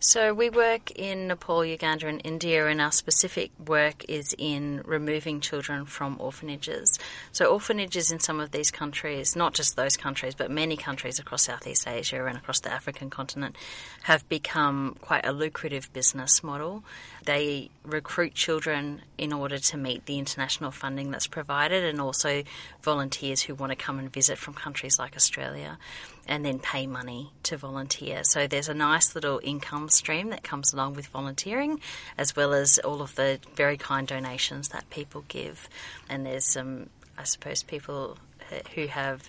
So 0.00 0.34
we 0.34 0.50
work 0.50 0.90
in 0.92 1.28
Nepal, 1.28 1.64
Uganda, 1.64 2.08
and 2.08 2.20
India, 2.24 2.66
and 2.66 2.80
our 2.80 2.90
specific 2.90 3.52
work 3.66 4.04
is 4.08 4.34
in 4.36 4.82
removing 4.84 5.40
children 5.40 5.86
from 5.86 6.16
orphanages. 6.18 6.98
So 7.30 7.46
orphanages 7.46 8.10
in 8.10 8.18
some 8.18 8.40
of 8.40 8.50
these 8.50 8.72
countries, 8.72 9.36
not 9.36 9.54
just 9.54 9.76
those 9.76 9.96
countries, 9.96 10.34
but 10.34 10.50
many 10.50 10.76
countries 10.76 11.20
across 11.20 11.44
Southeast 11.44 11.86
Asia 11.86 12.24
and 12.26 12.36
across 12.36 12.60
the 12.60 12.72
African 12.72 13.10
continent, 13.10 13.54
have 14.02 14.28
become 14.28 14.96
quite 15.00 15.24
a 15.24 15.32
lucrative 15.32 15.92
business 15.92 16.42
model. 16.42 16.84
They 17.24 17.70
recruit 17.84 18.34
children 18.34 19.02
in 19.16 19.32
order 19.32 19.58
to 19.58 19.76
meet 19.76 20.06
the 20.06 20.18
international 20.18 20.70
funding 20.70 21.10
that's 21.10 21.26
provided, 21.26 21.84
and 21.84 22.00
also 22.00 22.42
volunteers 22.82 23.42
who 23.42 23.54
want 23.54 23.70
to 23.70 23.76
come 23.76 23.98
and 23.98 24.12
visit 24.12 24.38
from 24.38 24.54
countries 24.54 24.98
like 24.98 25.16
Australia 25.16 25.78
and 26.26 26.44
then 26.44 26.58
pay 26.58 26.86
money 26.86 27.30
to 27.44 27.56
volunteer. 27.56 28.24
So 28.24 28.46
there's 28.46 28.68
a 28.68 28.74
nice 28.74 29.14
little 29.14 29.40
income 29.42 29.88
stream 29.88 30.30
that 30.30 30.42
comes 30.42 30.72
along 30.72 30.94
with 30.94 31.06
volunteering, 31.08 31.80
as 32.16 32.34
well 32.34 32.54
as 32.54 32.78
all 32.78 33.02
of 33.02 33.14
the 33.14 33.38
very 33.54 33.76
kind 33.76 34.06
donations 34.06 34.68
that 34.70 34.88
people 34.90 35.24
give. 35.28 35.68
And 36.08 36.24
there's 36.24 36.46
some, 36.46 36.88
I 37.18 37.24
suppose, 37.24 37.62
people 37.62 38.18
who 38.74 38.86
have 38.86 39.28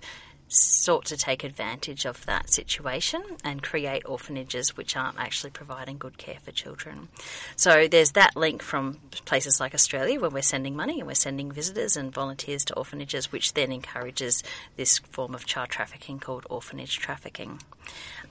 sought 0.56 1.06
to 1.06 1.18
take 1.18 1.44
advantage 1.44 2.06
of 2.06 2.26
that 2.26 2.50
situation 2.50 3.24
and 3.44 3.62
create 3.62 4.04
orphanages 4.06 4.78
which 4.78 4.96
aren't 4.96 5.20
actually 5.20 5.50
providing 5.50 5.98
good 5.98 6.18
care 6.18 6.38
for 6.44 6.52
children. 6.52 7.10
So 7.56 7.88
there's 7.88 8.12
that 8.12 8.36
link 8.36 8.62
from 8.62 9.00
places 9.26 9.60
like 9.60 9.74
Australia 9.74 10.20
where 10.20 10.30
we're 10.30 10.42
sending 10.42 10.76
money 10.76 11.00
and 11.00 11.08
we're 11.08 11.16
sending 11.16 11.52
visitors 11.52 11.98
and 11.98 12.14
volunteers 12.14 12.66
to 12.66 12.76
orphanages, 12.76 13.32
which 13.32 13.54
then 13.54 13.72
encourages 13.72 14.44
this 14.76 15.00
form 15.00 15.36
of 15.36 15.46
child 15.46 15.70
trafficking 15.70 16.20
called 16.20 16.46
orphanage 16.50 16.98
trafficking. 16.98 17.62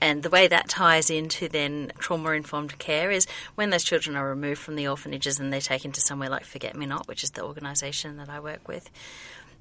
And 0.01 0.23
the 0.23 0.29
way 0.29 0.47
that 0.47 0.67
ties 0.67 1.09
into 1.09 1.47
then 1.47 1.91
trauma 1.99 2.31
informed 2.31 2.77
care 2.77 3.11
is 3.11 3.27
when 3.55 3.69
those 3.69 3.83
children 3.83 4.15
are 4.15 4.27
removed 4.27 4.59
from 4.59 4.75
the 4.75 4.87
orphanages 4.87 5.39
and 5.39 5.51
they're 5.53 5.61
taken 5.61 5.91
to 5.93 6.01
somewhere 6.01 6.29
like 6.29 6.43
Forget 6.43 6.75
Me 6.75 6.85
Not, 6.85 7.07
which 7.07 7.23
is 7.23 7.31
the 7.31 7.43
organisation 7.43 8.17
that 8.17 8.29
I 8.29 8.39
work 8.39 8.67
with 8.67 8.89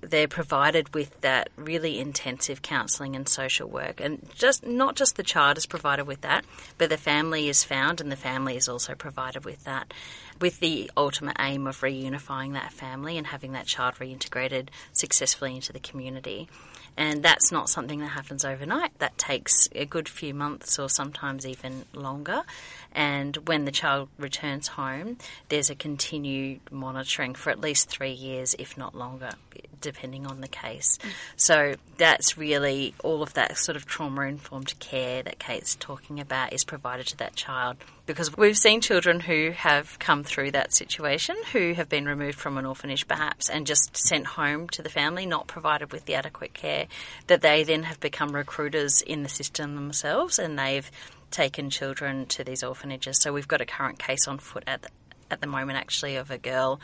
they're 0.00 0.28
provided 0.28 0.94
with 0.94 1.20
that 1.20 1.48
really 1.56 1.98
intensive 1.98 2.62
counselling 2.62 3.16
and 3.16 3.28
social 3.28 3.68
work, 3.68 4.00
and 4.00 4.28
just 4.34 4.66
not 4.66 4.96
just 4.96 5.16
the 5.16 5.22
child 5.22 5.58
is 5.58 5.66
provided 5.66 6.06
with 6.06 6.20
that, 6.22 6.44
but 6.78 6.90
the 6.90 6.96
family 6.96 7.48
is 7.48 7.64
found, 7.64 8.00
and 8.00 8.12
the 8.12 8.16
family 8.16 8.56
is 8.56 8.68
also 8.68 8.94
provided 8.94 9.44
with 9.44 9.64
that, 9.64 9.92
with 10.40 10.60
the 10.60 10.90
ultimate 10.96 11.36
aim 11.38 11.66
of 11.66 11.80
reunifying 11.80 12.52
that 12.52 12.72
family 12.72 13.16
and 13.16 13.28
having 13.28 13.52
that 13.52 13.66
child 13.66 13.94
reintegrated 13.96 14.68
successfully 14.92 15.54
into 15.54 15.72
the 15.72 15.80
community. 15.80 16.48
And 16.96 17.24
that's 17.24 17.50
not 17.50 17.68
something 17.68 18.00
that 18.00 18.08
happens 18.08 18.44
overnight. 18.44 18.96
That 19.00 19.18
takes 19.18 19.68
a 19.74 19.84
good 19.84 20.08
few 20.08 20.32
months 20.32 20.78
or 20.78 20.88
sometimes 20.88 21.44
even 21.44 21.86
longer. 21.92 22.42
And 22.94 23.36
when 23.48 23.64
the 23.64 23.72
child 23.72 24.08
returns 24.18 24.68
home, 24.68 25.18
there's 25.48 25.70
a 25.70 25.74
continued 25.74 26.60
monitoring 26.70 27.34
for 27.34 27.50
at 27.50 27.60
least 27.60 27.88
three 27.88 28.12
years, 28.12 28.54
if 28.58 28.78
not 28.78 28.94
longer, 28.94 29.30
depending 29.80 30.26
on 30.26 30.40
the 30.40 30.48
case. 30.48 30.98
So 31.36 31.74
that's 31.98 32.38
really 32.38 32.94
all 33.02 33.22
of 33.22 33.34
that 33.34 33.58
sort 33.58 33.76
of 33.76 33.86
trauma 33.86 34.22
informed 34.22 34.78
care 34.78 35.22
that 35.22 35.38
Kate's 35.38 35.74
talking 35.76 36.20
about 36.20 36.52
is 36.52 36.64
provided 36.64 37.06
to 37.08 37.16
that 37.18 37.34
child. 37.36 37.76
Because 38.06 38.36
we've 38.36 38.56
seen 38.56 38.80
children 38.80 39.20
who 39.20 39.52
have 39.52 39.98
come 39.98 40.24
through 40.24 40.50
that 40.50 40.74
situation, 40.74 41.36
who 41.52 41.72
have 41.72 41.88
been 41.88 42.04
removed 42.04 42.38
from 42.38 42.58
an 42.58 42.66
orphanage 42.66 43.08
perhaps 43.08 43.48
and 43.48 43.66
just 43.66 43.96
sent 43.96 44.26
home 44.26 44.68
to 44.70 44.82
the 44.82 44.90
family, 44.90 45.24
not 45.24 45.46
provided 45.46 45.90
with 45.90 46.04
the 46.04 46.14
adequate 46.14 46.52
care, 46.52 46.86
that 47.28 47.40
they 47.40 47.64
then 47.64 47.84
have 47.84 48.00
become 48.00 48.34
recruiters 48.34 49.00
in 49.00 49.22
the 49.22 49.28
system 49.28 49.74
themselves 49.74 50.38
and 50.38 50.58
they've 50.58 50.90
taken 51.34 51.68
children 51.68 52.26
to 52.26 52.44
these 52.44 52.62
orphanages. 52.62 53.20
So 53.20 53.32
we've 53.32 53.48
got 53.48 53.60
a 53.60 53.66
current 53.66 53.98
case 53.98 54.26
on 54.26 54.38
foot 54.38 54.64
at 54.66 54.82
the, 54.82 54.88
at 55.30 55.40
the 55.40 55.46
moment, 55.46 55.78
actually, 55.78 56.16
of 56.16 56.30
a 56.30 56.38
girl 56.38 56.80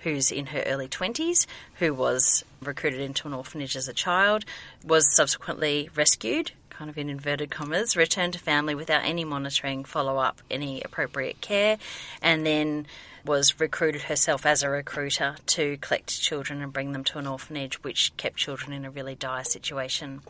who's 0.00 0.30
in 0.30 0.46
her 0.46 0.60
early 0.66 0.86
20s 0.86 1.46
who 1.76 1.94
was 1.94 2.44
recruited 2.62 3.00
into 3.00 3.26
an 3.26 3.34
orphanage 3.34 3.74
as 3.74 3.88
a 3.88 3.92
child, 3.92 4.44
was 4.84 5.14
subsequently 5.16 5.88
rescued. 5.96 6.52
Kind 6.68 6.90
of 6.90 6.98
in 6.98 7.08
inverted 7.08 7.50
commas, 7.50 7.96
returned 7.96 8.32
to 8.34 8.38
family 8.38 8.74
without 8.74 9.04
any 9.04 9.24
monitoring, 9.24 9.84
follow 9.84 10.18
up, 10.18 10.42
any 10.50 10.82
appropriate 10.82 11.40
care, 11.40 11.78
and 12.20 12.44
then 12.44 12.86
was 13.24 13.58
recruited 13.58 14.02
herself 14.02 14.44
as 14.44 14.62
a 14.62 14.68
recruiter 14.68 15.36
to 15.46 15.78
collect 15.78 16.20
children 16.20 16.60
and 16.60 16.72
bring 16.72 16.92
them 16.92 17.04
to 17.04 17.18
an 17.18 17.26
orphanage, 17.26 17.82
which 17.82 18.14
kept 18.16 18.36
children 18.36 18.72
in 18.72 18.84
a 18.84 18.90
really 18.90 19.14
dire 19.14 19.44
situation 19.44 20.20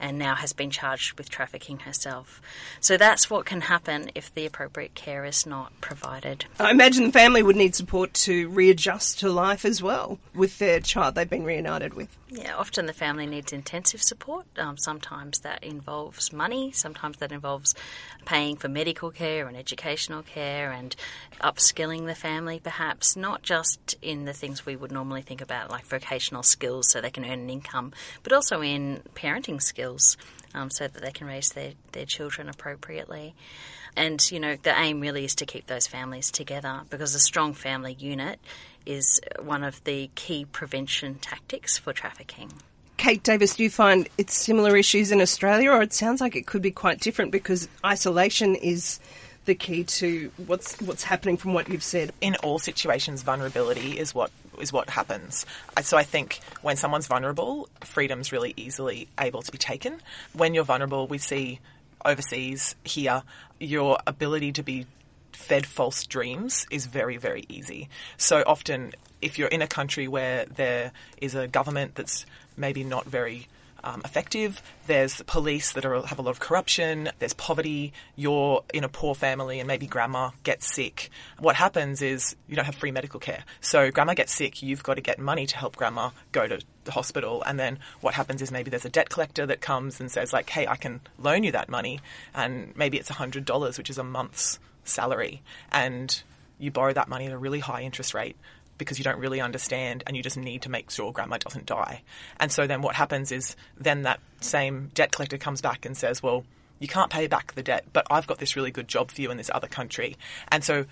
and 0.00 0.18
now 0.18 0.34
has 0.34 0.52
been 0.52 0.70
charged 0.70 1.16
with 1.18 1.30
trafficking 1.30 1.80
herself. 1.80 2.40
So 2.80 2.96
that's 2.96 3.30
what 3.30 3.46
can 3.46 3.62
happen 3.62 4.10
if 4.14 4.32
the 4.34 4.46
appropriate 4.46 4.94
care 4.94 5.24
is 5.24 5.46
not 5.46 5.72
provided. 5.80 6.44
I 6.58 6.70
imagine 6.70 7.04
the 7.04 7.12
family 7.12 7.42
would 7.42 7.56
need 7.56 7.74
support 7.74 8.12
to 8.14 8.48
readjust 8.50 9.20
to 9.20 9.28
life 9.28 9.64
as 9.64 9.82
well 9.82 10.18
with 10.34 10.58
their 10.58 10.80
child 10.80 11.14
they've 11.14 11.28
been 11.28 11.44
reunited 11.44 11.94
with. 11.94 12.08
Yeah, 12.28 12.56
often 12.56 12.86
the 12.86 12.92
family 12.92 13.26
needs 13.26 13.52
intensive 13.52 14.02
support. 14.02 14.46
Um, 14.58 14.76
sometimes 14.76 15.40
that 15.40 15.62
involves 15.62 16.32
money, 16.32 16.72
sometimes 16.72 17.18
that 17.18 17.30
involves 17.30 17.74
paying 18.24 18.56
for 18.56 18.68
medical 18.68 19.10
care 19.10 19.46
and 19.46 19.56
educational 19.56 20.22
care 20.22 20.72
and 20.72 20.96
upskilling 21.40 22.06
the 22.06 22.16
family, 22.16 22.58
perhaps, 22.58 23.16
not 23.16 23.42
just 23.42 23.94
in 24.02 24.24
the 24.24 24.32
things 24.32 24.66
we 24.66 24.74
would 24.74 24.90
normally 24.90 25.22
think 25.22 25.40
about, 25.40 25.70
like 25.70 25.86
vocational 25.86 26.42
skills 26.42 26.90
so 26.90 27.00
they 27.00 27.10
can 27.10 27.24
earn 27.24 27.40
an 27.40 27.50
income, 27.50 27.92
but 28.24 28.32
also 28.32 28.60
in 28.60 29.02
parenting 29.14 29.62
skills 29.62 29.85
um, 30.54 30.70
so 30.70 30.88
that 30.88 31.02
they 31.02 31.12
can 31.12 31.26
raise 31.26 31.50
their, 31.50 31.72
their 31.92 32.06
children 32.06 32.48
appropriately. 32.48 33.34
And, 33.96 34.20
you 34.30 34.40
know, 34.40 34.56
the 34.62 34.78
aim 34.78 35.00
really 35.00 35.24
is 35.24 35.34
to 35.36 35.46
keep 35.46 35.66
those 35.66 35.86
families 35.86 36.30
together 36.30 36.82
because 36.90 37.14
a 37.14 37.20
strong 37.20 37.54
family 37.54 37.94
unit 37.98 38.38
is 38.84 39.20
one 39.40 39.64
of 39.64 39.82
the 39.84 40.10
key 40.14 40.44
prevention 40.44 41.16
tactics 41.16 41.78
for 41.78 41.92
trafficking. 41.92 42.52
Keight 42.98 43.22
Davis, 43.22 43.56
do 43.56 43.62
you 43.62 43.70
find 43.70 44.08
it's 44.16 44.34
similar 44.34 44.76
issues 44.76 45.12
in 45.12 45.20
Australia, 45.20 45.70
or 45.70 45.82
it 45.82 45.92
sounds 45.92 46.20
like 46.20 46.34
it 46.34 46.46
could 46.46 46.62
be 46.62 46.70
quite 46.70 47.00
different 47.00 47.30
because 47.30 47.68
isolation 47.84 48.54
is 48.54 49.00
the 49.44 49.54
key 49.54 49.84
to 49.84 50.30
what's 50.46 50.80
what's 50.80 51.04
happening 51.04 51.36
from 51.36 51.52
what 51.52 51.68
you've 51.68 51.82
said? 51.82 52.12
in 52.20 52.36
all 52.36 52.58
situations, 52.58 53.22
vulnerability 53.22 53.98
is 53.98 54.14
what 54.14 54.30
is 54.60 54.72
what 54.72 54.90
happens. 54.90 55.46
So 55.82 55.96
I 55.96 56.02
think 56.02 56.40
when 56.62 56.76
someone's 56.76 57.06
vulnerable, 57.06 57.68
freedom's 57.80 58.32
really 58.32 58.54
easily 58.56 59.08
able 59.20 59.42
to 59.42 59.52
be 59.52 59.58
taken. 59.58 60.00
When 60.32 60.54
you're 60.54 60.64
vulnerable, 60.64 61.06
we 61.06 61.18
see 61.18 61.60
overseas 62.04 62.76
here 62.84 63.22
your 63.58 63.98
ability 64.06 64.52
to 64.52 64.62
be 64.62 64.86
fed 65.32 65.66
false 65.66 66.06
dreams 66.06 66.66
is 66.70 66.86
very 66.86 67.16
very 67.16 67.44
easy. 67.48 67.88
So 68.16 68.42
often, 68.46 68.92
if 69.20 69.38
you're 69.38 69.48
in 69.48 69.62
a 69.62 69.66
country 69.66 70.08
where 70.08 70.44
there 70.46 70.92
is 71.20 71.34
a 71.34 71.48
government 71.48 71.94
that's 71.94 72.26
maybe 72.56 72.84
not 72.84 73.04
very 73.06 73.48
um, 73.84 74.02
effective. 74.04 74.60
There's 74.86 75.22
police 75.22 75.72
that 75.72 75.84
are, 75.84 76.02
have 76.06 76.18
a 76.18 76.22
lot 76.22 76.30
of 76.30 76.40
corruption. 76.40 77.10
There's 77.18 77.34
poverty. 77.34 77.92
You're 78.14 78.64
in 78.72 78.84
a 78.84 78.88
poor 78.88 79.14
family 79.14 79.60
and 79.60 79.66
maybe 79.68 79.86
grandma 79.86 80.30
gets 80.42 80.72
sick. 80.72 81.10
What 81.38 81.56
happens 81.56 82.02
is 82.02 82.36
you 82.48 82.56
don't 82.56 82.64
have 82.64 82.74
free 82.74 82.90
medical 82.90 83.20
care. 83.20 83.44
So 83.60 83.90
grandma 83.90 84.14
gets 84.14 84.34
sick. 84.34 84.62
You've 84.62 84.82
got 84.82 84.94
to 84.94 85.00
get 85.00 85.18
money 85.18 85.46
to 85.46 85.56
help 85.56 85.76
grandma 85.76 86.10
go 86.32 86.46
to 86.46 86.60
the 86.84 86.92
hospital. 86.92 87.42
And 87.44 87.58
then 87.58 87.78
what 88.00 88.14
happens 88.14 88.42
is 88.42 88.50
maybe 88.50 88.70
there's 88.70 88.84
a 88.84 88.90
debt 88.90 89.08
collector 89.08 89.46
that 89.46 89.60
comes 89.60 90.00
and 90.00 90.10
says 90.10 90.32
like, 90.32 90.50
hey, 90.50 90.66
I 90.66 90.76
can 90.76 91.00
loan 91.18 91.44
you 91.44 91.52
that 91.52 91.68
money. 91.68 92.00
And 92.34 92.74
maybe 92.76 92.98
it's 92.98 93.10
$100, 93.10 93.78
which 93.78 93.90
is 93.90 93.98
a 93.98 94.04
month's 94.04 94.58
salary. 94.84 95.42
And 95.70 96.22
you 96.58 96.70
borrow 96.70 96.92
that 96.92 97.08
money 97.08 97.26
at 97.26 97.32
a 97.32 97.38
really 97.38 97.60
high 97.60 97.82
interest 97.82 98.14
rate 98.14 98.36
because 98.78 98.98
you 98.98 99.04
don't 99.04 99.18
really 99.18 99.40
understand 99.40 100.02
and 100.06 100.16
you 100.16 100.22
just 100.22 100.36
need 100.36 100.62
to 100.62 100.70
make 100.70 100.90
sure 100.90 101.12
grandma 101.12 101.38
doesn't 101.38 101.66
die. 101.66 102.02
And 102.38 102.50
so 102.50 102.66
then 102.66 102.82
what 102.82 102.94
happens 102.94 103.32
is 103.32 103.56
then 103.76 104.02
that 104.02 104.20
same 104.40 104.90
debt 104.94 105.12
collector 105.12 105.38
comes 105.38 105.60
back 105.60 105.84
and 105.86 105.96
says, 105.96 106.22
well, 106.22 106.44
you 106.78 106.88
can't 106.88 107.10
pay 107.10 107.26
back 107.26 107.54
the 107.54 107.62
debt, 107.62 107.84
but 107.92 108.06
I've 108.10 108.26
got 108.26 108.38
this 108.38 108.56
really 108.56 108.70
good 108.70 108.88
job 108.88 109.10
for 109.10 109.20
you 109.20 109.30
in 109.30 109.36
this 109.36 109.50
other 109.52 109.66
country. 109.68 110.16
And 110.48 110.62
so 110.62 110.84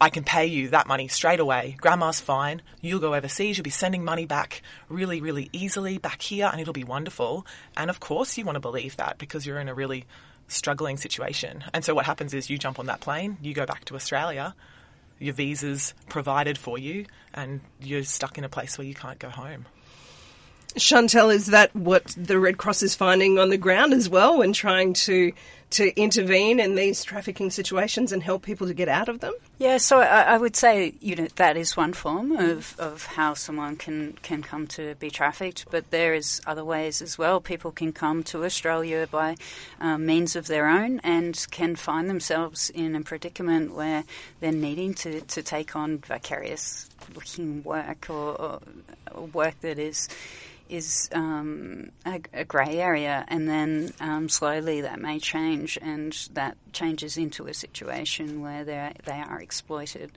I 0.00 0.10
can 0.10 0.24
pay 0.24 0.46
you 0.46 0.68
that 0.68 0.86
money 0.86 1.08
straight 1.08 1.40
away. 1.40 1.76
Grandma's 1.80 2.20
fine. 2.20 2.62
You'll 2.80 3.00
go 3.00 3.14
overseas. 3.14 3.56
You'll 3.56 3.64
be 3.64 3.70
sending 3.70 4.04
money 4.04 4.26
back 4.26 4.62
really, 4.88 5.20
really 5.20 5.48
easily 5.52 5.98
back 5.98 6.22
here 6.22 6.48
and 6.50 6.60
it'll 6.60 6.72
be 6.72 6.84
wonderful. 6.84 7.46
And 7.76 7.90
of 7.90 8.00
course 8.00 8.36
you 8.36 8.44
want 8.44 8.56
to 8.56 8.60
believe 8.60 8.96
that 8.96 9.18
because 9.18 9.46
you're 9.46 9.60
in 9.60 9.68
a 9.68 9.74
really 9.74 10.04
struggling 10.48 10.96
situation. 10.96 11.64
And 11.72 11.84
so 11.84 11.94
what 11.94 12.06
happens 12.06 12.34
is 12.34 12.50
you 12.50 12.58
jump 12.58 12.78
on 12.78 12.86
that 12.86 13.00
plane, 13.00 13.38
you 13.40 13.54
go 13.54 13.66
back 13.66 13.84
to 13.86 13.94
Australia, 13.94 14.54
your 15.18 15.34
visa's 15.34 15.94
provided 16.08 16.58
for 16.58 16.78
you, 16.78 17.06
and 17.34 17.60
you're 17.80 18.04
stuck 18.04 18.38
in 18.38 18.44
a 18.44 18.48
place 18.48 18.78
where 18.78 18.86
you 18.86 18.94
can't 18.94 19.18
go 19.18 19.28
home. 19.28 19.66
Chantel, 20.76 21.34
is 21.34 21.46
that 21.46 21.74
what 21.74 22.04
the 22.18 22.38
Red 22.38 22.58
Cross 22.58 22.82
is 22.82 22.94
finding 22.94 23.38
on 23.38 23.48
the 23.48 23.56
ground 23.56 23.94
as 23.94 24.08
well 24.08 24.38
when 24.38 24.52
trying 24.52 24.92
to 24.92 25.32
to 25.70 25.94
intervene 26.00 26.60
in 26.60 26.74
these 26.74 27.02
trafficking 27.02 27.50
situations 27.50 28.12
and 28.12 28.22
help 28.22 28.42
people 28.42 28.66
to 28.66 28.74
get 28.74 28.88
out 28.88 29.08
of 29.08 29.20
them? 29.20 29.34
Yeah, 29.58 29.78
so 29.78 30.00
I, 30.00 30.22
I 30.22 30.38
would 30.38 30.54
say 30.54 30.94
you 31.00 31.16
know 31.16 31.28
that 31.36 31.56
is 31.56 31.76
one 31.76 31.92
form 31.92 32.32
of, 32.32 32.76
of 32.78 33.06
how 33.06 33.34
someone 33.34 33.76
can, 33.76 34.16
can 34.22 34.42
come 34.42 34.66
to 34.68 34.94
be 34.96 35.10
trafficked, 35.10 35.66
but 35.70 35.90
there 35.90 36.14
is 36.14 36.40
other 36.46 36.64
ways 36.64 37.02
as 37.02 37.18
well. 37.18 37.40
People 37.40 37.72
can 37.72 37.92
come 37.92 38.22
to 38.24 38.44
Australia 38.44 39.08
by 39.10 39.36
um, 39.80 40.06
means 40.06 40.36
of 40.36 40.46
their 40.46 40.68
own 40.68 41.00
and 41.00 41.46
can 41.50 41.74
find 41.74 42.08
themselves 42.08 42.70
in 42.70 42.94
a 42.94 43.00
predicament 43.00 43.74
where 43.74 44.04
they're 44.40 44.52
needing 44.52 44.94
to, 44.94 45.20
to 45.22 45.42
take 45.42 45.74
on 45.74 45.98
vicarious 45.98 46.88
looking 47.14 47.62
work 47.62 48.08
or, 48.08 48.40
or, 48.40 48.60
or 49.12 49.26
work 49.26 49.60
that 49.60 49.78
is 49.78 50.08
is 50.68 51.08
um, 51.12 51.90
a, 52.04 52.20
a 52.32 52.44
grey 52.44 52.78
area, 52.78 53.24
and 53.28 53.48
then 53.48 53.92
um, 54.00 54.28
slowly 54.28 54.82
that 54.82 55.00
may 55.00 55.18
change, 55.18 55.78
and 55.80 56.12
that 56.32 56.56
changes 56.72 57.16
into 57.16 57.46
a 57.46 57.54
situation 57.54 58.40
where 58.42 58.64
they 58.64 58.92
are 59.12 59.40
exploited. 59.40 60.12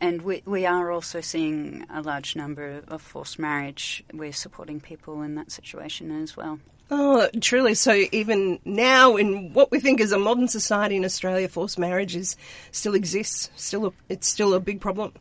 And 0.00 0.22
we, 0.22 0.42
we 0.44 0.66
are 0.66 0.90
also 0.90 1.20
seeing 1.20 1.86
a 1.88 2.02
large 2.02 2.36
number 2.36 2.82
of 2.88 3.00
forced 3.00 3.38
marriage. 3.38 4.04
We're 4.12 4.32
supporting 4.32 4.80
people 4.80 5.22
in 5.22 5.36
that 5.36 5.50
situation 5.50 6.22
as 6.22 6.36
well. 6.36 6.58
Oh, 6.90 7.28
truly. 7.40 7.74
So 7.74 8.04
even 8.12 8.58
now, 8.64 9.16
in 9.16 9.52
what 9.54 9.70
we 9.70 9.80
think 9.80 10.00
is 10.00 10.12
a 10.12 10.18
modern 10.18 10.48
society 10.48 10.96
in 10.96 11.04
Australia, 11.04 11.48
forced 11.48 11.78
marriage 11.78 12.14
is 12.14 12.36
still 12.72 12.94
exists. 12.94 13.50
Still, 13.56 13.86
a, 13.86 13.92
it's 14.08 14.28
still 14.28 14.52
a 14.52 14.60
big 14.60 14.80
problem. 14.80 15.12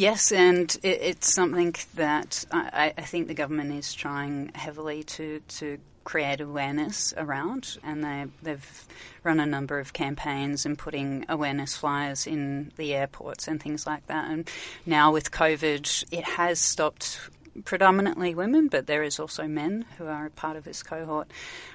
Yes, 0.00 0.32
and 0.32 0.74
it, 0.82 1.02
it's 1.02 1.30
something 1.30 1.74
that 1.96 2.46
I, 2.50 2.94
I, 2.96 3.02
think 3.02 3.28
the 3.28 3.34
government 3.34 3.74
is 3.74 3.92
trying 3.92 4.50
heavily 4.54 5.02
to, 5.02 5.42
to 5.58 5.76
create 6.04 6.40
awareness 6.40 7.12
around, 7.18 7.76
and 7.82 8.02
they, 8.02 8.24
they've 8.42 8.86
run 9.24 9.40
a 9.40 9.44
number 9.44 9.78
of 9.78 9.92
campaigns 9.92 10.64
and 10.64 10.78
putting 10.78 11.26
awareness 11.28 11.76
flyers 11.76 12.26
in 12.26 12.72
the 12.76 12.94
airports 12.94 13.46
and 13.46 13.62
things 13.62 13.86
like 13.86 14.06
that. 14.06 14.30
And 14.30 14.48
now 14.86 15.12
with 15.12 15.32
COVID, 15.32 16.06
it 16.10 16.24
has 16.24 16.58
stopped 16.58 17.20
predominantly 17.66 18.34
women, 18.34 18.68
but 18.68 18.86
there 18.86 19.02
is 19.02 19.20
also 19.20 19.46
men 19.46 19.84
who 19.98 20.06
are 20.06 20.24
a 20.24 20.30
part 20.30 20.56
of 20.56 20.64
this 20.64 20.82
cohort 20.82 21.30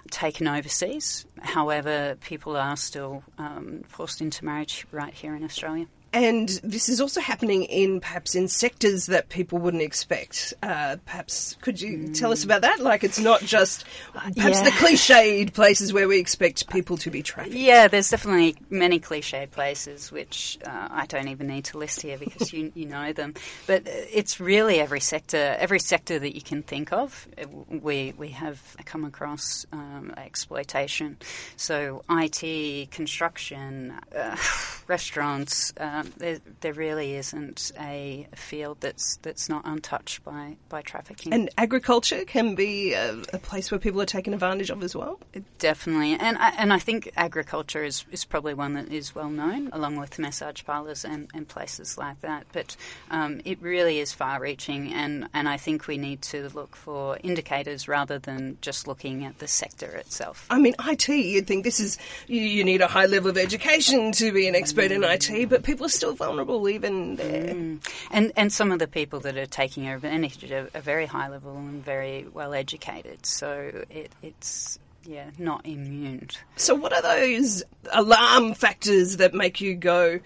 taken 0.10 0.48
overseas. 0.48 1.28
However, 1.42 2.18
people 2.22 2.58
are 2.58 2.76
still 2.76 3.22
um, 3.38 3.84
forced 3.88 4.20
into 4.20 4.44
marriage 4.44 4.88
right 4.92 5.14
here 5.14 5.36
in 5.36 5.44
Australia. 5.44 5.86
And 6.16 6.48
this 6.64 6.88
is 6.88 7.02
also 7.02 7.20
happening 7.20 7.64
in 7.64 8.00
perhaps 8.00 8.36
in 8.36 8.48
sectors 8.48 9.08
that 9.08 9.28
people 9.28 9.60
wouldn't 9.60 9.84
expect. 9.84 10.54
Uh, 10.64 10.96
perhaps 11.06 11.58
could 11.60 11.82
you 11.82 11.98
mm. 11.98 12.18
tell 12.18 12.32
us 12.32 12.46
about 12.46 12.62
that? 12.62 12.80
Like 12.80 13.04
it's 13.04 13.20
not 13.20 13.42
just 13.42 13.84
perhaps 14.14 14.38
yeah. 14.38 14.64
the 14.64 14.70
cliched 14.70 15.54
places 15.54 15.92
where 15.92 16.08
we 16.08 16.18
expect 16.18 16.70
people 16.70 16.96
to 17.00 17.12
be 17.12 17.22
trafficked. 17.22 17.58
Yeah, 17.58 17.90
there's 17.90 18.10
definitely 18.10 18.56
many 18.70 18.98
cliched 19.02 19.52
places 19.52 20.10
which 20.10 20.58
uh, 20.66 20.88
I 20.90 21.06
don't 21.06 21.28
even 21.28 21.48
need 21.48 21.66
to 21.66 21.78
list 21.78 22.02
here 22.02 22.18
because 22.18 22.54
you 22.54 22.72
you 22.76 22.86
know 22.86 23.12
them. 23.12 23.34
But 23.68 23.84
it's 23.86 24.40
really 24.40 24.80
every 24.80 25.02
sector, 25.02 25.58
every 25.60 25.80
sector 25.80 26.18
that 26.18 26.34
you 26.34 26.42
can 26.42 26.64
think 26.64 26.94
of. 26.94 27.28
We 27.68 28.14
we 28.18 28.30
have 28.30 28.62
come 28.86 29.04
across 29.04 29.66
um, 29.74 30.14
exploitation. 30.16 31.18
So 31.58 32.04
IT, 32.10 32.90
construction, 32.92 34.00
uh, 34.16 34.38
restaurants. 34.88 35.74
Um, 35.78 36.05
there, 36.18 36.40
there 36.62 36.74
really 36.74 37.16
isn't 37.16 37.72
a 37.80 38.28
field 38.36 38.78
that's 38.80 39.18
that's 39.18 39.50
not 39.50 39.64
untouched 39.66 40.24
by, 40.24 40.58
by 40.70 40.82
trafficking. 40.82 41.34
And 41.34 41.50
agriculture 41.58 42.24
can 42.26 42.56
be 42.56 42.94
a, 42.94 43.14
a 43.34 43.40
place 43.40 43.72
where 43.72 43.80
people 43.80 44.02
are 44.02 44.06
taken 44.06 44.34
advantage 44.34 44.70
of 44.70 44.84
as 44.84 44.96
well. 44.96 45.20
Definitely, 45.60 46.14
and 46.14 46.38
I, 46.38 46.50
and 46.58 46.74
I 46.74 46.80
think 46.80 47.12
agriculture 47.16 47.84
is, 47.84 48.06
is 48.12 48.26
probably 48.26 48.54
one 48.54 48.74
that 48.74 48.92
is 48.92 49.16
well 49.16 49.30
known, 49.30 49.70
along 49.72 49.98
with 49.98 50.20
massage 50.20 50.64
parlours 50.64 51.06
and, 51.06 51.30
and 51.34 51.48
places 51.48 51.98
like 51.98 52.22
that. 52.22 52.46
But 52.52 52.76
um, 53.12 53.42
it 53.46 53.62
really 53.62 54.00
is 54.00 54.14
far-reaching, 54.14 54.94
and, 54.94 55.28
and 55.34 55.50
I 55.50 55.58
think 55.58 55.88
we 55.88 55.98
need 55.98 56.22
to 56.24 56.50
look 56.50 56.76
for 56.76 57.18
indicators 57.24 57.88
rather 57.88 58.20
than 58.20 58.58
just 58.62 58.88
looking 58.88 59.26
at 59.26 59.40
the 59.40 59.48
sector 59.48 59.88
itself. 59.88 60.46
I 60.50 60.60
mean, 60.60 60.76
IT. 60.86 61.10
You'd 61.10 61.48
think 61.48 61.64
this 61.64 61.80
is 61.80 61.98
you, 62.28 62.42
you 62.42 62.64
need 62.64 62.82
a 62.82 62.88
high 62.88 63.06
level 63.06 63.30
of 63.30 63.38
education 63.38 64.12
to 64.14 64.32
be 64.32 64.48
an 64.48 64.56
expert 64.56 64.92
in 64.92 65.04
IT, 65.04 65.50
but 65.50 65.64
people 65.64 65.86
are 65.86 65.90
still 65.96 66.14
vulnerable 66.14 66.68
even 66.70 67.16
there. 67.16 67.54
Mm. 67.54 67.80
And 68.12 68.32
and 68.36 68.52
some 68.52 68.72
of 68.72 68.80
the 68.80 68.88
people 68.88 69.20
that 69.22 69.38
are 69.38 69.46
taking 69.46 69.88
advantage 69.88 70.52
are, 70.52 70.70
are 70.76 70.82
very 70.82 71.06
high 71.06 71.30
level 71.30 71.56
and 71.58 71.84
very 71.84 72.26
well 72.34 72.54
educated. 72.54 73.26
So 73.26 73.86
it, 73.90 74.12
it's 74.22 74.80
yeah, 75.08 75.30
not 75.38 75.66
immune. 75.66 76.30
So, 76.56 76.76
what 76.76 76.94
are 76.94 77.02
those 77.02 77.64
alarm 77.92 78.54
factors 78.54 79.18
that 79.18 79.34
make 79.34 79.62
you 79.62 79.76
go, 79.76 80.20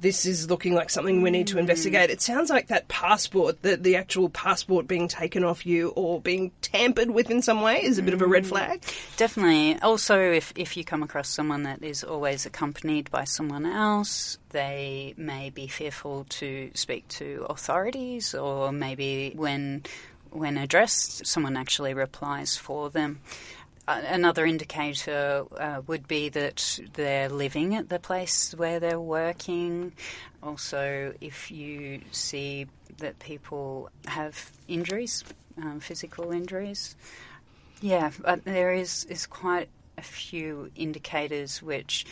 this 0.00 0.26
is 0.26 0.50
looking 0.50 0.74
like 0.74 0.90
something 0.90 1.22
we 1.22 1.30
need 1.30 1.46
to 1.48 1.58
investigate. 1.58 2.10
It 2.10 2.20
sounds 2.20 2.50
like 2.50 2.68
that 2.68 2.88
passport, 2.88 3.62
the, 3.62 3.76
the 3.76 3.96
actual 3.96 4.28
passport 4.28 4.86
being 4.86 5.08
taken 5.08 5.42
off 5.42 5.64
you 5.64 5.88
or 5.90 6.20
being 6.20 6.52
tampered 6.60 7.10
with 7.10 7.30
in 7.30 7.42
some 7.42 7.62
way 7.62 7.82
is 7.82 7.98
a 7.98 8.02
bit 8.02 8.12
of 8.12 8.20
a 8.20 8.26
red 8.26 8.44
mm. 8.44 8.48
flag. 8.48 8.82
Definitely. 9.16 9.78
Also, 9.80 10.20
if, 10.20 10.52
if 10.56 10.76
you 10.76 10.84
come 10.84 11.02
across 11.02 11.28
someone 11.28 11.62
that 11.62 11.82
is 11.82 12.04
always 12.04 12.44
accompanied 12.46 13.10
by 13.10 13.24
someone 13.24 13.64
else, 13.64 14.38
they 14.50 15.14
may 15.16 15.50
be 15.50 15.66
fearful 15.66 16.24
to 16.28 16.70
speak 16.74 17.08
to 17.08 17.46
authorities 17.48 18.34
or 18.34 18.72
maybe 18.72 19.32
when 19.34 19.82
when 20.30 20.58
addressed, 20.58 21.26
someone 21.26 21.56
actually 21.56 21.94
replies 21.94 22.56
for 22.56 22.90
them 22.90 23.20
another 23.88 24.44
indicator 24.44 25.44
uh, 25.56 25.82
would 25.86 26.08
be 26.08 26.28
that 26.30 26.80
they're 26.94 27.28
living 27.28 27.74
at 27.74 27.88
the 27.88 27.98
place 27.98 28.54
where 28.54 28.80
they're 28.80 29.00
working. 29.00 29.92
Also, 30.42 31.14
if 31.20 31.50
you 31.50 32.00
see 32.10 32.66
that 32.98 33.18
people 33.18 33.90
have 34.06 34.50
injuries, 34.68 35.24
um, 35.62 35.80
physical 35.80 36.32
injuries, 36.32 36.96
yeah, 37.80 38.10
but 38.20 38.44
there 38.44 38.72
is 38.72 39.04
is 39.04 39.26
quite 39.26 39.68
a 39.98 40.02
few 40.02 40.70
indicators 40.76 41.62
which, 41.62 42.06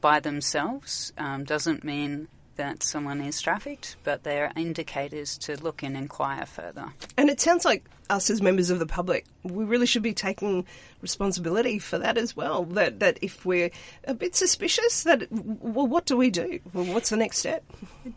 by 0.00 0.20
themselves, 0.20 1.12
um, 1.18 1.44
doesn't 1.44 1.84
mean 1.84 2.28
that 2.60 2.82
someone 2.82 3.22
is 3.22 3.40
trafficked, 3.40 3.96
but 4.04 4.22
they're 4.22 4.52
indicators 4.54 5.38
to 5.38 5.56
look 5.62 5.82
and 5.82 5.96
inquire 5.96 6.44
further. 6.44 6.92
And 7.16 7.30
it 7.30 7.40
sounds 7.40 7.64
like 7.64 7.88
us 8.10 8.28
as 8.28 8.42
members 8.42 8.68
of 8.70 8.78
the 8.78 8.86
public, 8.86 9.24
we 9.42 9.64
really 9.64 9.86
should 9.86 10.02
be 10.02 10.12
taking 10.12 10.66
responsibility 11.00 11.78
for 11.78 11.96
that 11.98 12.18
as 12.18 12.36
well. 12.36 12.64
That 12.64 13.00
that 13.00 13.18
if 13.22 13.46
we're 13.46 13.70
a 14.04 14.12
bit 14.12 14.36
suspicious, 14.36 15.04
that 15.04 15.28
well, 15.30 15.86
what 15.86 16.04
do 16.04 16.16
we 16.16 16.28
do? 16.28 16.60
Well, 16.74 16.84
what's 16.92 17.08
the 17.10 17.16
next 17.16 17.38
step? 17.38 17.64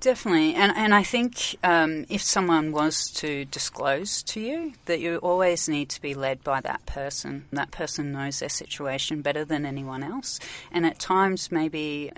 Definitely, 0.01 0.55
and 0.55 0.73
and 0.75 0.93
I 0.93 1.03
think 1.03 1.55
um, 1.63 2.05
if 2.09 2.21
someone 2.21 2.71
was 2.71 3.09
to 3.11 3.45
disclose 3.45 4.23
to 4.23 4.41
you, 4.41 4.73
that 4.85 4.99
you 4.99 5.17
always 5.17 5.69
need 5.69 5.89
to 5.89 6.01
be 6.01 6.13
led 6.13 6.43
by 6.43 6.59
that 6.61 6.85
person. 6.85 7.45
That 7.53 7.71
person 7.71 8.11
knows 8.11 8.39
their 8.39 8.49
situation 8.49 9.21
better 9.21 9.45
than 9.45 9.65
anyone 9.65 10.03
else, 10.03 10.39
and 10.71 10.85
at 10.85 10.99
times 10.99 11.51
maybe 11.51 12.11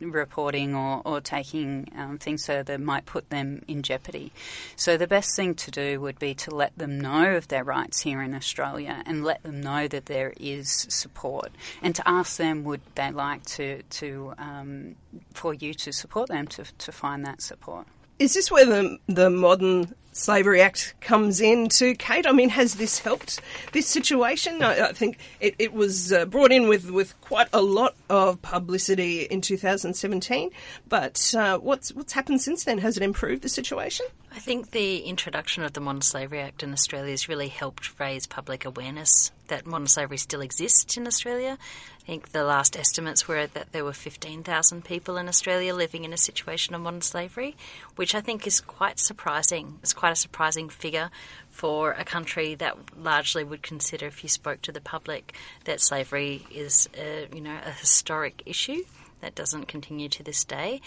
reporting 0.00 0.76
or, 0.76 1.02
or 1.04 1.20
taking 1.20 1.71
um, 1.96 2.18
things 2.18 2.46
that 2.46 2.80
might 2.80 3.06
put 3.06 3.24
them 3.30 3.62
in 3.68 3.82
jeopardy. 3.82 4.32
So 4.76 4.96
the 4.96 5.06
best 5.06 5.36
thing 5.36 5.54
to 5.64 5.70
do 5.70 6.00
would 6.00 6.18
be 6.18 6.34
to 6.44 6.50
let 6.62 6.76
them 6.76 7.00
know 7.00 7.36
of 7.36 7.48
their 7.48 7.64
rights 7.64 8.00
here 8.00 8.22
in 8.22 8.34
Australia 8.34 9.02
and 9.06 9.24
let 9.24 9.42
them 9.42 9.60
know 9.60 9.88
that 9.88 10.06
there 10.06 10.32
is 10.38 10.86
support, 10.88 11.50
and 11.82 11.94
to 11.94 12.02
ask 12.08 12.36
them 12.36 12.64
would 12.64 12.82
they 12.94 13.10
like 13.10 13.44
to 13.56 13.82
to 14.00 14.34
um, 14.38 14.96
for 15.34 15.54
you 15.54 15.74
to 15.74 15.92
support 15.92 16.28
them 16.28 16.46
to 16.48 16.64
to 16.78 16.92
find 16.92 17.24
that 17.24 17.42
support. 17.42 17.86
Is 18.18 18.34
this 18.34 18.50
where 18.50 18.66
the 18.66 18.98
the 19.08 19.30
modern 19.30 19.94
Slavery 20.12 20.60
Act 20.60 20.94
comes 21.00 21.40
in 21.40 21.68
to 21.70 21.94
Kate? 21.94 22.26
I 22.26 22.32
mean, 22.32 22.50
has 22.50 22.74
this 22.74 22.98
helped 22.98 23.40
this 23.72 23.86
situation? 23.86 24.62
I, 24.62 24.88
I 24.88 24.92
think 24.92 25.18
it, 25.40 25.54
it 25.58 25.72
was 25.72 26.12
uh, 26.12 26.26
brought 26.26 26.52
in 26.52 26.68
with, 26.68 26.90
with 26.90 27.18
quite 27.22 27.48
a 27.52 27.62
lot 27.62 27.94
of 28.10 28.40
publicity 28.42 29.22
in 29.22 29.40
2017, 29.40 30.50
but 30.88 31.34
uh, 31.36 31.58
what's 31.58 31.92
what's 31.94 32.12
happened 32.12 32.42
since 32.42 32.64
then? 32.64 32.78
Has 32.78 32.96
it 32.96 33.02
improved 33.02 33.42
the 33.42 33.48
situation? 33.48 34.06
I 34.34 34.38
think 34.38 34.70
the 34.70 35.00
introduction 35.00 35.62
of 35.62 35.74
the 35.74 35.80
Modern 35.80 36.00
Slavery 36.02 36.40
Act 36.40 36.62
in 36.62 36.72
Australia 36.72 37.10
has 37.10 37.28
really 37.28 37.48
helped 37.48 37.98
raise 38.00 38.26
public 38.26 38.64
awareness 38.64 39.30
that 39.48 39.66
modern 39.66 39.86
slavery 39.86 40.16
still 40.16 40.40
exists 40.40 40.96
in 40.96 41.06
Australia. 41.06 41.58
I 42.02 42.04
think 42.04 42.32
the 42.32 42.42
last 42.42 42.76
estimates 42.76 43.28
were 43.28 43.46
that 43.46 43.72
there 43.72 43.84
were 43.84 43.92
15,000 43.92 44.84
people 44.84 45.18
in 45.18 45.28
Australia 45.28 45.74
living 45.74 46.04
in 46.04 46.12
a 46.14 46.16
situation 46.16 46.74
of 46.74 46.80
modern 46.80 47.02
slavery, 47.02 47.54
which 47.96 48.14
I 48.14 48.22
think 48.22 48.46
is 48.46 48.62
quite 48.62 48.98
surprising. 48.98 49.78
It's 49.82 49.92
quite 50.02 50.10
a 50.10 50.16
surprising 50.16 50.68
figure 50.68 51.12
for 51.50 51.92
a 51.92 52.04
country 52.04 52.56
that 52.56 52.76
largely 52.98 53.44
would 53.44 53.62
consider, 53.62 54.04
if 54.04 54.24
you 54.24 54.28
spoke 54.28 54.60
to 54.60 54.72
the 54.72 54.80
public, 54.80 55.32
that 55.62 55.80
slavery 55.80 56.44
is, 56.50 56.88
a, 56.98 57.28
you 57.32 57.40
know, 57.40 57.56
a 57.64 57.70
historic 57.70 58.42
issue 58.44 58.82
that 59.20 59.36
doesn't 59.36 59.68
continue 59.68 60.08
to 60.08 60.24
this 60.24 60.42
day. 60.42 60.80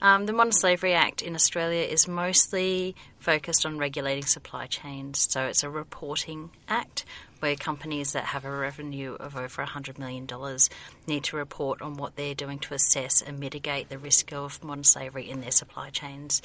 Um, 0.00 0.24
the 0.24 0.32
Modern 0.32 0.52
Slavery 0.52 0.94
Act 0.94 1.20
in 1.20 1.34
Australia 1.34 1.82
is 1.82 2.08
mostly 2.08 2.96
focused 3.18 3.66
on 3.66 3.76
regulating 3.76 4.24
supply 4.24 4.64
chains. 4.68 5.28
So 5.30 5.44
it's 5.44 5.62
a 5.62 5.68
reporting 5.68 6.48
act 6.66 7.04
where 7.42 7.56
companies 7.56 8.12
that 8.12 8.26
have 8.26 8.44
a 8.44 8.50
revenue 8.50 9.16
of 9.18 9.36
over 9.36 9.64
$100 9.64 9.98
million 9.98 10.28
need 11.08 11.24
to 11.24 11.36
report 11.36 11.82
on 11.82 11.94
what 11.94 12.14
they're 12.14 12.36
doing 12.36 12.60
to 12.60 12.72
assess 12.72 13.20
and 13.20 13.40
mitigate 13.40 13.88
the 13.88 13.98
risk 13.98 14.32
of 14.32 14.62
modern 14.62 14.84
slavery 14.84 15.28
in 15.28 15.40
their 15.40 15.50
supply 15.50 15.90
chains. 15.90 16.40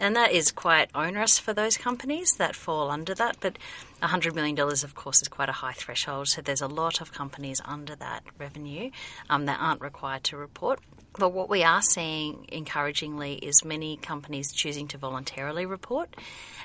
And 0.00 0.16
that 0.16 0.32
is 0.32 0.50
quite 0.50 0.88
onerous 0.94 1.38
for 1.38 1.52
those 1.52 1.76
companies 1.76 2.36
that 2.36 2.56
fall 2.56 2.90
under 2.90 3.14
that. 3.14 3.36
But 3.40 3.58
$100 4.02 4.34
million, 4.34 4.58
of 4.58 4.94
course, 4.94 5.20
is 5.20 5.28
quite 5.28 5.50
a 5.50 5.52
high 5.52 5.72
threshold. 5.72 6.28
So 6.28 6.40
there's 6.40 6.62
a 6.62 6.66
lot 6.66 7.02
of 7.02 7.12
companies 7.12 7.60
under 7.64 7.94
that 7.96 8.22
revenue 8.38 8.90
um, 9.28 9.44
that 9.44 9.60
aren't 9.60 9.82
required 9.82 10.24
to 10.24 10.38
report. 10.38 10.80
But 11.18 11.30
what 11.30 11.50
we 11.50 11.64
are 11.64 11.82
seeing 11.82 12.46
encouragingly 12.52 13.34
is 13.34 13.64
many 13.64 13.96
companies 13.96 14.52
choosing 14.52 14.86
to 14.88 14.98
voluntarily 14.98 15.66
report 15.66 16.14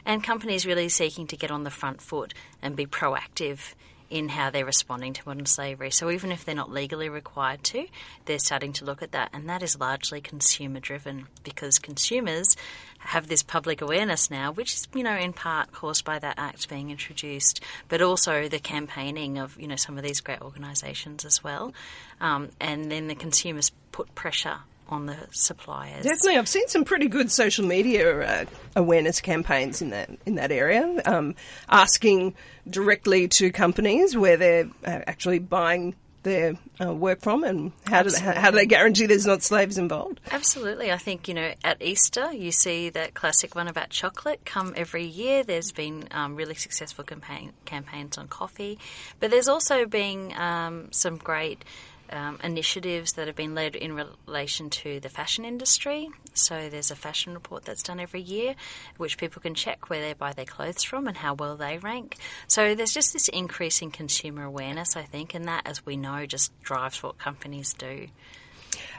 and 0.06 0.24
companies 0.24 0.66
really 0.68 0.89
seeking 0.89 1.26
to 1.28 1.38
get 1.38 1.50
on 1.50 1.63
the 1.63 1.72
front 1.72 2.02
foot 2.02 2.36
and 2.62 2.76
be 2.76 2.86
proactive 2.86 3.74
in 4.13 4.30
how 4.30 4.52
they're 4.52 4.63
responding 4.63 5.12
to 5.12 5.23
modern 5.26 5.47
slavery. 5.47 5.89
So 5.89 6.12
even 6.12 6.32
if 6.32 6.45
they're 6.45 6.54
not 6.54 6.71
legally 6.71 7.10
required 7.10 7.63
to, 7.63 7.88
they're 8.26 8.38
starting 8.38 8.71
to 8.73 8.86
look 8.86 9.02
at 9.02 9.13
that, 9.13 9.32
and 9.34 9.49
that 9.49 9.63
is 9.63 9.80
largely 9.80 10.21
consumer 10.21 10.80
driven 10.80 11.26
because 11.43 11.80
consumers 11.80 12.56
have 12.99 13.28
this 13.28 13.41
public 13.41 13.82
awareness 13.82 14.30
now, 14.30 14.52
which 14.52 14.76
is 14.76 14.88
you 14.93 15.02
know 15.02 15.17
in 15.17 15.34
part 15.34 15.71
caused 15.71 16.06
by 16.06 16.19
that 16.19 16.36
act 16.38 16.69
being 16.69 16.91
introduced, 16.91 17.60
but 17.89 18.04
also 18.04 18.47
the 18.47 18.60
campaigning 18.60 19.39
of 19.39 19.60
you 19.60 19.67
know 19.67 19.76
some 19.76 19.97
of 19.97 20.04
these 20.04 20.21
great 20.21 20.43
organisations 20.43 21.26
as 21.26 21.43
well, 21.43 21.73
um, 22.21 22.49
and 22.62 22.91
then 22.91 23.08
the 23.08 23.15
consumers 23.15 23.71
put 23.91 24.13
pressure 24.13 24.60
on 24.94 25.08
the 25.08 25.18
suppliers. 25.32 26.04
Definitely, 26.04 26.38
I've 26.38 26.48
seen 26.48 26.68
some 26.68 26.86
pretty 26.86 27.08
good 27.08 27.32
social 27.32 27.66
media 27.66 28.20
uh, 28.22 28.46
awareness 28.76 29.20
campaigns 29.20 29.82
in 29.82 29.90
that 29.90 30.10
in 30.26 30.36
that 30.36 30.52
area, 30.52 31.02
um, 31.06 31.36
asking 31.68 32.36
directly 32.70 33.28
to 33.28 33.52
companies 33.52 34.16
where 34.16 34.38
they're 34.38 34.70
uh, 34.86 35.02
actually 35.08 35.40
buying 35.40 35.96
their 36.24 36.54
uh, 36.82 36.94
work 36.94 37.22
from, 37.22 37.44
and 37.44 37.74
how 37.86 38.02
do, 38.02 38.10
they, 38.10 38.20
how, 38.20 38.34
how 38.34 38.52
do 38.52 38.58
they 38.58 38.66
guarantee 38.66 39.06
there's 39.06 39.26
not 39.26 39.44
slaves 39.44 39.78
involved? 39.78 40.22
Absolutely, 40.32 40.92
I 40.92 40.98
think 40.98 41.28
you 41.28 41.34
know 41.34 41.54
at 41.64 41.82
Easter 41.82 42.32
you 42.32 42.52
see 42.52 42.90
that 42.90 43.14
classic 43.14 43.56
one 43.56 43.68
about 43.68 43.90
chocolate 43.90 44.46
come 44.46 44.74
every 44.76 45.06
year. 45.06 45.44
There's 45.44 45.72
been 45.72 46.08
um, 46.12 46.36
really 46.36 46.56
successful 46.56 47.04
campaign, 47.04 47.54
campaigns 47.66 48.18
on 48.18 48.28
coffee, 48.28 48.80
but 49.20 49.32
there's 49.32 49.48
also 49.48 49.86
been 49.86 50.34
um, 50.38 50.88
some 50.92 51.18
great 51.18 51.64
um, 52.13 52.39
initiatives 52.43 53.13
that 53.13 53.28
have 53.28 53.36
been 53.36 53.56
led 53.56 53.76
in 53.76 53.95
relation 53.95 54.69
to 54.69 54.99
the 54.99 55.10
fashion 55.10 55.45
industry. 55.45 56.10
So 56.34 56.69
there's 56.69 56.91
a 56.91 56.95
fashion 56.95 57.34
report 57.34 57.65
that's 57.65 57.84
done 57.84 57.99
every 57.99 58.21
year, 58.21 58.56
which 58.97 59.17
people 59.17 59.41
can 59.41 59.56
check 59.56 59.89
where 59.89 60.02
they 60.02 60.13
buy 60.13 60.34
their 60.34 60.45
clothes 60.45 60.84
from 60.84 61.08
and 61.08 61.17
how 61.17 61.34
well 61.34 61.56
they 61.56 61.78
rank. 61.78 62.17
So 62.47 62.76
there's 62.76 62.93
just 62.93 63.13
this 63.13 63.28
increase 63.30 63.82
in 63.82 63.91
consumer 63.91 64.43
awareness, 64.43 64.95
I 64.95 65.04
think, 65.04 65.34
and 65.34 65.45
that, 65.45 65.63
as 65.65 65.86
we 65.86 65.97
know, 65.97 66.26
just 66.26 66.52
drives 66.62 67.02
what 67.02 67.17
companies 67.17 67.73
do. 67.73 68.08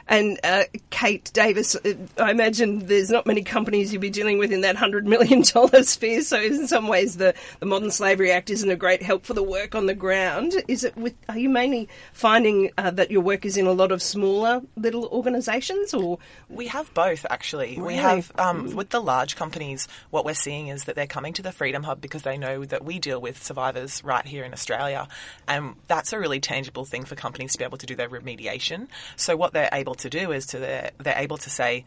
And 0.07 0.39
uh, 0.43 0.65
Keight 0.91 1.33
Davis, 1.33 1.75
uh, 1.75 1.93
I 2.19 2.29
imagine 2.29 2.85
there's 2.85 3.09
not 3.09 3.25
many 3.25 3.41
companies 3.41 3.91
you'd 3.91 4.01
be 4.01 4.11
dealing 4.11 4.37
with 4.37 4.51
in 4.51 4.61
that 4.61 4.75
$100 4.75 5.05
million 5.05 5.43
sphere. 5.83 6.21
So, 6.21 6.39
in 6.39 6.67
some 6.67 6.87
ways, 6.87 7.17
the, 7.17 7.33
the 7.59 7.65
Modern 7.65 7.89
Slavery 7.89 8.31
Act 8.31 8.51
isn't 8.51 8.69
a 8.69 8.75
great 8.75 9.01
help 9.01 9.25
for 9.25 9.33
the 9.33 9.41
work 9.41 9.73
on 9.73 9.87
the 9.87 9.95
ground. 9.95 10.53
Is 10.67 10.83
it 10.83 10.95
with, 10.95 11.15
are 11.27 11.37
you 11.37 11.49
mainly 11.49 11.89
finding 12.13 12.71
uh, 12.77 12.91
that 12.91 13.09
your 13.09 13.21
work 13.21 13.45
is 13.45 13.57
in 13.57 13.65
a 13.65 13.71
lot 13.71 13.91
of 13.91 14.01
smaller 14.01 14.61
little 14.75 15.07
organisations 15.07 15.93
or? 15.93 16.19
We 16.49 16.67
have 16.67 16.93
both, 16.93 17.25
actually. 17.29 17.77
Really? 17.77 17.87
We 17.87 17.95
have, 17.95 18.31
um, 18.37 18.75
with 18.75 18.89
the 18.89 19.01
large 19.01 19.35
companies, 19.35 19.87
what 20.11 20.23
we're 20.23 20.35
seeing 20.35 20.67
is 20.67 20.83
that 20.83 20.95
they're 20.95 21.07
coming 21.07 21.33
to 21.33 21.41
the 21.41 21.51
Freedom 21.51 21.81
Hub 21.81 21.99
because 21.99 22.21
they 22.21 22.37
know 22.37 22.63
that 22.65 22.85
we 22.85 22.99
deal 22.99 23.19
with 23.19 23.43
survivors 23.43 24.03
right 24.03 24.25
here 24.25 24.43
in 24.43 24.53
Australia. 24.53 25.07
And 25.47 25.75
that's 25.87 26.13
a 26.13 26.19
really 26.19 26.39
tangible 26.39 26.85
thing 26.85 27.05
for 27.05 27.15
companies 27.15 27.53
to 27.53 27.57
be 27.57 27.63
able 27.63 27.79
to 27.79 27.87
do 27.87 27.95
their 27.95 28.09
remediation. 28.09 28.87
So, 29.15 29.35
what 29.35 29.53
they're 29.53 29.69
able 29.71 29.94
to 29.99 30.09
do 30.09 30.31
is 30.31 30.45
to 30.47 30.59
they're, 30.59 30.91
they're 30.97 31.17
able 31.17 31.37
to 31.37 31.49
say, 31.49 31.85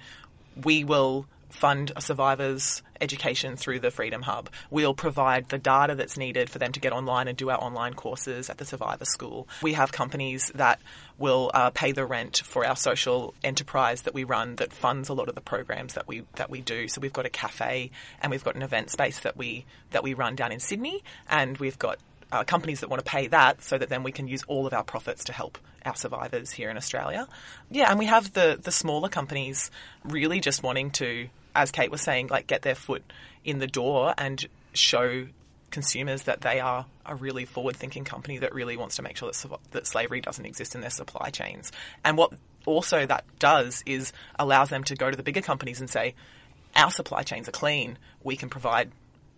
we 0.62 0.84
will 0.84 1.26
fund 1.50 1.92
a 1.96 2.00
survivor's 2.00 2.82
education 3.00 3.56
through 3.56 3.80
the 3.80 3.90
Freedom 3.90 4.22
Hub. 4.22 4.50
We'll 4.70 4.94
provide 4.94 5.48
the 5.48 5.58
data 5.58 5.94
that's 5.94 6.16
needed 6.16 6.50
for 6.50 6.58
them 6.58 6.72
to 6.72 6.80
get 6.80 6.92
online 6.92 7.28
and 7.28 7.36
do 7.36 7.48
our 7.48 7.58
online 7.62 7.94
courses 7.94 8.50
at 8.50 8.58
the 8.58 8.64
Survivor 8.64 9.04
School. 9.04 9.48
We 9.62 9.72
have 9.74 9.92
companies 9.92 10.52
that 10.54 10.80
will 11.16 11.50
uh, 11.54 11.70
pay 11.70 11.92
the 11.92 12.04
rent 12.04 12.42
for 12.44 12.66
our 12.66 12.76
social 12.76 13.34
enterprise 13.42 14.02
that 14.02 14.14
we 14.14 14.24
run 14.24 14.56
that 14.56 14.72
funds 14.72 15.08
a 15.08 15.14
lot 15.14 15.28
of 15.28 15.34
the 15.34 15.40
programs 15.40 15.94
that 15.94 16.06
we 16.06 16.24
that 16.34 16.50
we 16.50 16.60
do. 16.60 16.88
So 16.88 17.00
we've 17.00 17.12
got 17.12 17.26
a 17.26 17.30
cafe 17.30 17.90
and 18.20 18.30
we've 18.30 18.44
got 18.44 18.54
an 18.54 18.62
event 18.62 18.90
space 18.90 19.20
that 19.20 19.36
we 19.36 19.64
that 19.90 20.02
we 20.02 20.14
run 20.14 20.36
down 20.36 20.52
in 20.52 20.60
Sydney, 20.60 21.02
and 21.28 21.56
we've 21.58 21.78
got 21.78 21.98
uh, 22.32 22.44
companies 22.44 22.80
that 22.80 22.90
want 22.90 23.04
to 23.04 23.10
pay 23.10 23.26
that 23.28 23.62
so 23.62 23.78
that 23.78 23.88
then 23.88 24.02
we 24.02 24.12
can 24.12 24.28
use 24.28 24.42
all 24.48 24.66
of 24.66 24.72
our 24.72 24.84
profits 24.84 25.24
to 25.24 25.32
help 25.32 25.58
our 25.84 25.96
survivors 25.96 26.50
here 26.50 26.70
in 26.70 26.76
Australia. 26.76 27.26
Yeah, 27.70 27.90
and 27.90 27.98
we 27.98 28.06
have 28.06 28.32
the 28.32 28.58
the 28.62 28.72
smaller 28.72 29.08
companies 29.08 29.70
really 30.04 30.40
just 30.40 30.62
wanting 30.62 30.90
to, 30.92 31.28
as 31.54 31.70
Kate 31.70 31.90
was 31.90 32.02
saying, 32.02 32.28
like 32.28 32.46
get 32.46 32.62
their 32.62 32.74
foot 32.74 33.02
in 33.44 33.58
the 33.58 33.66
door 33.66 34.14
and 34.18 34.46
show 34.74 35.26
consumers 35.70 36.22
that 36.22 36.40
they 36.40 36.60
are 36.60 36.86
a 37.04 37.14
really 37.14 37.44
forward-thinking 37.44 38.04
company 38.04 38.38
that 38.38 38.54
really 38.54 38.76
wants 38.76 38.96
to 38.96 39.02
make 39.02 39.16
sure 39.16 39.30
that, 39.30 39.58
that 39.70 39.86
slavery 39.86 40.20
doesn't 40.20 40.46
exist 40.46 40.74
in 40.74 40.80
their 40.80 40.90
supply 40.90 41.28
chains. 41.30 41.72
And 42.04 42.16
what 42.16 42.32
also 42.64 43.04
that 43.06 43.24
does 43.38 43.82
is 43.84 44.12
allows 44.38 44.70
them 44.70 44.82
to 44.84 44.94
go 44.94 45.10
to 45.10 45.16
the 45.16 45.22
bigger 45.22 45.42
companies 45.42 45.80
and 45.80 45.88
say, 45.90 46.14
our 46.74 46.90
supply 46.90 47.22
chains 47.22 47.48
are 47.48 47.52
clean. 47.52 47.98
We 48.22 48.36
can 48.36 48.48
provide 48.48 48.92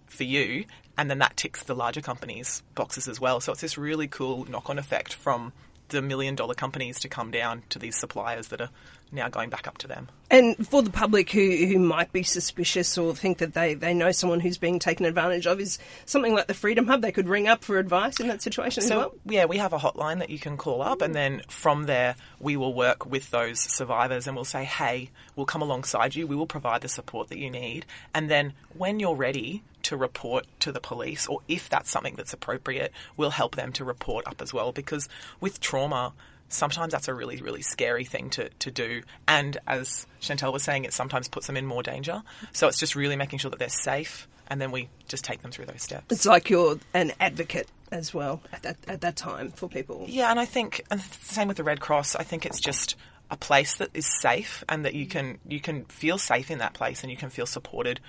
for 0.06 0.24
you, 0.24 0.66
and 1.00 1.10
then 1.10 1.18
that 1.20 1.34
ticks 1.34 1.62
the 1.62 1.74
larger 1.74 2.02
companies' 2.02 2.62
boxes 2.74 3.08
as 3.08 3.18
well. 3.18 3.40
So 3.40 3.52
it's 3.52 3.62
this 3.62 3.78
really 3.78 4.06
cool 4.06 4.44
knock-on 4.44 4.78
effect 4.78 5.14
from 5.14 5.54
the 5.88 6.02
million 6.02 6.34
dollar 6.34 6.52
companies 6.52 7.00
to 7.00 7.08
come 7.08 7.30
down 7.30 7.62
to 7.70 7.78
these 7.78 7.96
suppliers 7.96 8.48
that 8.48 8.60
are 8.60 8.68
now 9.12 9.28
going 9.28 9.50
back 9.50 9.66
up 9.66 9.78
to 9.78 9.88
them. 9.88 10.08
And 10.30 10.66
for 10.68 10.82
the 10.82 10.90
public 10.90 11.30
who, 11.30 11.66
who 11.66 11.78
might 11.78 12.12
be 12.12 12.22
suspicious 12.22 12.96
or 12.96 13.14
think 13.16 13.38
that 13.38 13.52
they, 13.52 13.74
they 13.74 13.94
know 13.94 14.12
someone 14.12 14.38
who's 14.38 14.58
being 14.58 14.78
taken 14.78 15.04
advantage 15.06 15.46
of, 15.46 15.58
is 15.58 15.78
something 16.06 16.34
like 16.34 16.46
the 16.46 16.54
Freedom 16.54 16.86
Hub 16.86 17.02
they 17.02 17.10
could 17.10 17.28
ring 17.28 17.48
up 17.48 17.64
for 17.64 17.78
advice 17.78 18.20
in 18.20 18.28
that 18.28 18.40
situation 18.40 18.82
so, 18.82 18.86
as 18.86 18.96
well? 18.96 19.14
Yeah, 19.24 19.46
we 19.46 19.56
have 19.58 19.72
a 19.72 19.78
hotline 19.78 20.20
that 20.20 20.30
you 20.30 20.38
can 20.38 20.56
call 20.56 20.82
up, 20.82 21.02
and 21.02 21.14
then 21.14 21.42
from 21.48 21.86
there, 21.86 22.14
we 22.38 22.56
will 22.56 22.74
work 22.74 23.06
with 23.06 23.30
those 23.30 23.58
survivors 23.58 24.28
and 24.28 24.36
we'll 24.36 24.44
say, 24.44 24.64
hey, 24.64 25.10
we'll 25.34 25.46
come 25.46 25.62
alongside 25.62 26.14
you, 26.14 26.26
we 26.26 26.36
will 26.36 26.46
provide 26.46 26.82
the 26.82 26.88
support 26.88 27.28
that 27.28 27.38
you 27.38 27.50
need. 27.50 27.86
And 28.14 28.30
then 28.30 28.52
when 28.76 29.00
you're 29.00 29.16
ready, 29.16 29.62
to 29.82 29.96
report 29.96 30.46
to 30.60 30.72
the 30.72 30.80
police, 30.80 31.26
or 31.26 31.40
if 31.48 31.68
that's 31.68 31.90
something 31.90 32.14
that's 32.14 32.32
appropriate, 32.32 32.92
we'll 33.16 33.30
help 33.30 33.56
them 33.56 33.72
to 33.72 33.84
report 33.84 34.26
up 34.26 34.42
as 34.42 34.52
well. 34.52 34.72
Because 34.72 35.08
with 35.40 35.58
trauma, 35.58 36.12
sometimes 36.50 36.92
that's 36.92 37.08
a 37.08 37.14
really, 37.14 37.38
really 37.38 37.62
scary 37.62 38.04
thing 38.04 38.30
to, 38.30 38.48
to 38.50 38.70
do. 38.70 39.02
And 39.26 39.56
as 39.66 40.06
Chantel 40.20 40.52
was 40.52 40.62
saying, 40.62 40.84
it 40.84 40.92
sometimes 40.92 41.28
puts 41.28 41.46
them 41.46 41.56
in 41.56 41.64
more 41.64 41.82
danger. 41.82 42.22
So 42.52 42.68
it's 42.68 42.78
just 42.78 42.94
really 42.94 43.16
making 43.16 43.38
sure 43.38 43.50
that 43.50 43.58
they're 43.58 43.68
safe 43.68 44.28
and 44.48 44.60
then 44.60 44.72
we 44.72 44.88
just 45.08 45.24
take 45.24 45.42
them 45.42 45.52
through 45.52 45.66
those 45.66 45.82
steps. 45.82 46.06
It's 46.10 46.26
like 46.26 46.50
you're 46.50 46.78
an 46.92 47.12
advocate 47.20 47.68
as 47.92 48.12
well 48.12 48.42
at 48.52 48.62
that, 48.64 48.76
at 48.88 49.00
that 49.00 49.16
time 49.16 49.52
for 49.52 49.68
people. 49.68 50.04
Yeah, 50.08 50.30
and 50.30 50.38
I 50.38 50.44
think, 50.44 50.82
and 50.90 51.00
same 51.00 51.48
with 51.48 51.56
the 51.56 51.64
Red 51.64 51.80
Cross, 51.80 52.16
I 52.16 52.24
think 52.24 52.44
it's 52.44 52.60
just 52.60 52.96
a 53.30 53.36
place 53.36 53.76
that 53.76 53.90
is 53.94 54.06
safe 54.20 54.64
and 54.68 54.84
that 54.84 54.94
you 54.94 55.06
can 55.06 55.38
you 55.46 55.60
can 55.60 55.84
feel 55.84 56.18
safe 56.18 56.50
in 56.50 56.58
that 56.58 56.74
place 56.74 57.02
and 57.02 57.12
you 57.12 57.16
can 57.16 57.30
feel 57.30 57.46
supported 57.46 58.00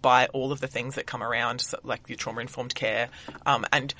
by 0.00 0.26
all 0.28 0.52
of 0.52 0.60
the 0.60 0.68
things 0.68 0.94
that 0.94 1.06
come 1.06 1.22
around, 1.22 1.60
so 1.60 1.78
like 1.82 2.08
your 2.08 2.16
trauma 2.16 2.40
informed 2.40 2.74
care, 2.74 3.08
um, 3.44 3.66
and 3.72 3.92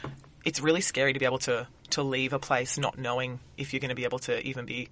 it's 0.44 0.60
really 0.60 0.80
scary 0.80 1.12
to 1.12 1.18
be 1.18 1.26
able 1.26 1.38
to 1.38 1.66
to 1.92 2.02
leave 2.02 2.32
a 2.32 2.38
place 2.38 2.78
not 2.78 2.98
knowing 2.98 3.40
if 3.56 3.72
you're 3.72 3.80
going 3.80 3.90
to 3.90 3.94
be 3.94 4.04
able 4.04 4.18
to 4.20 4.44
even 4.46 4.66
be 4.66 4.88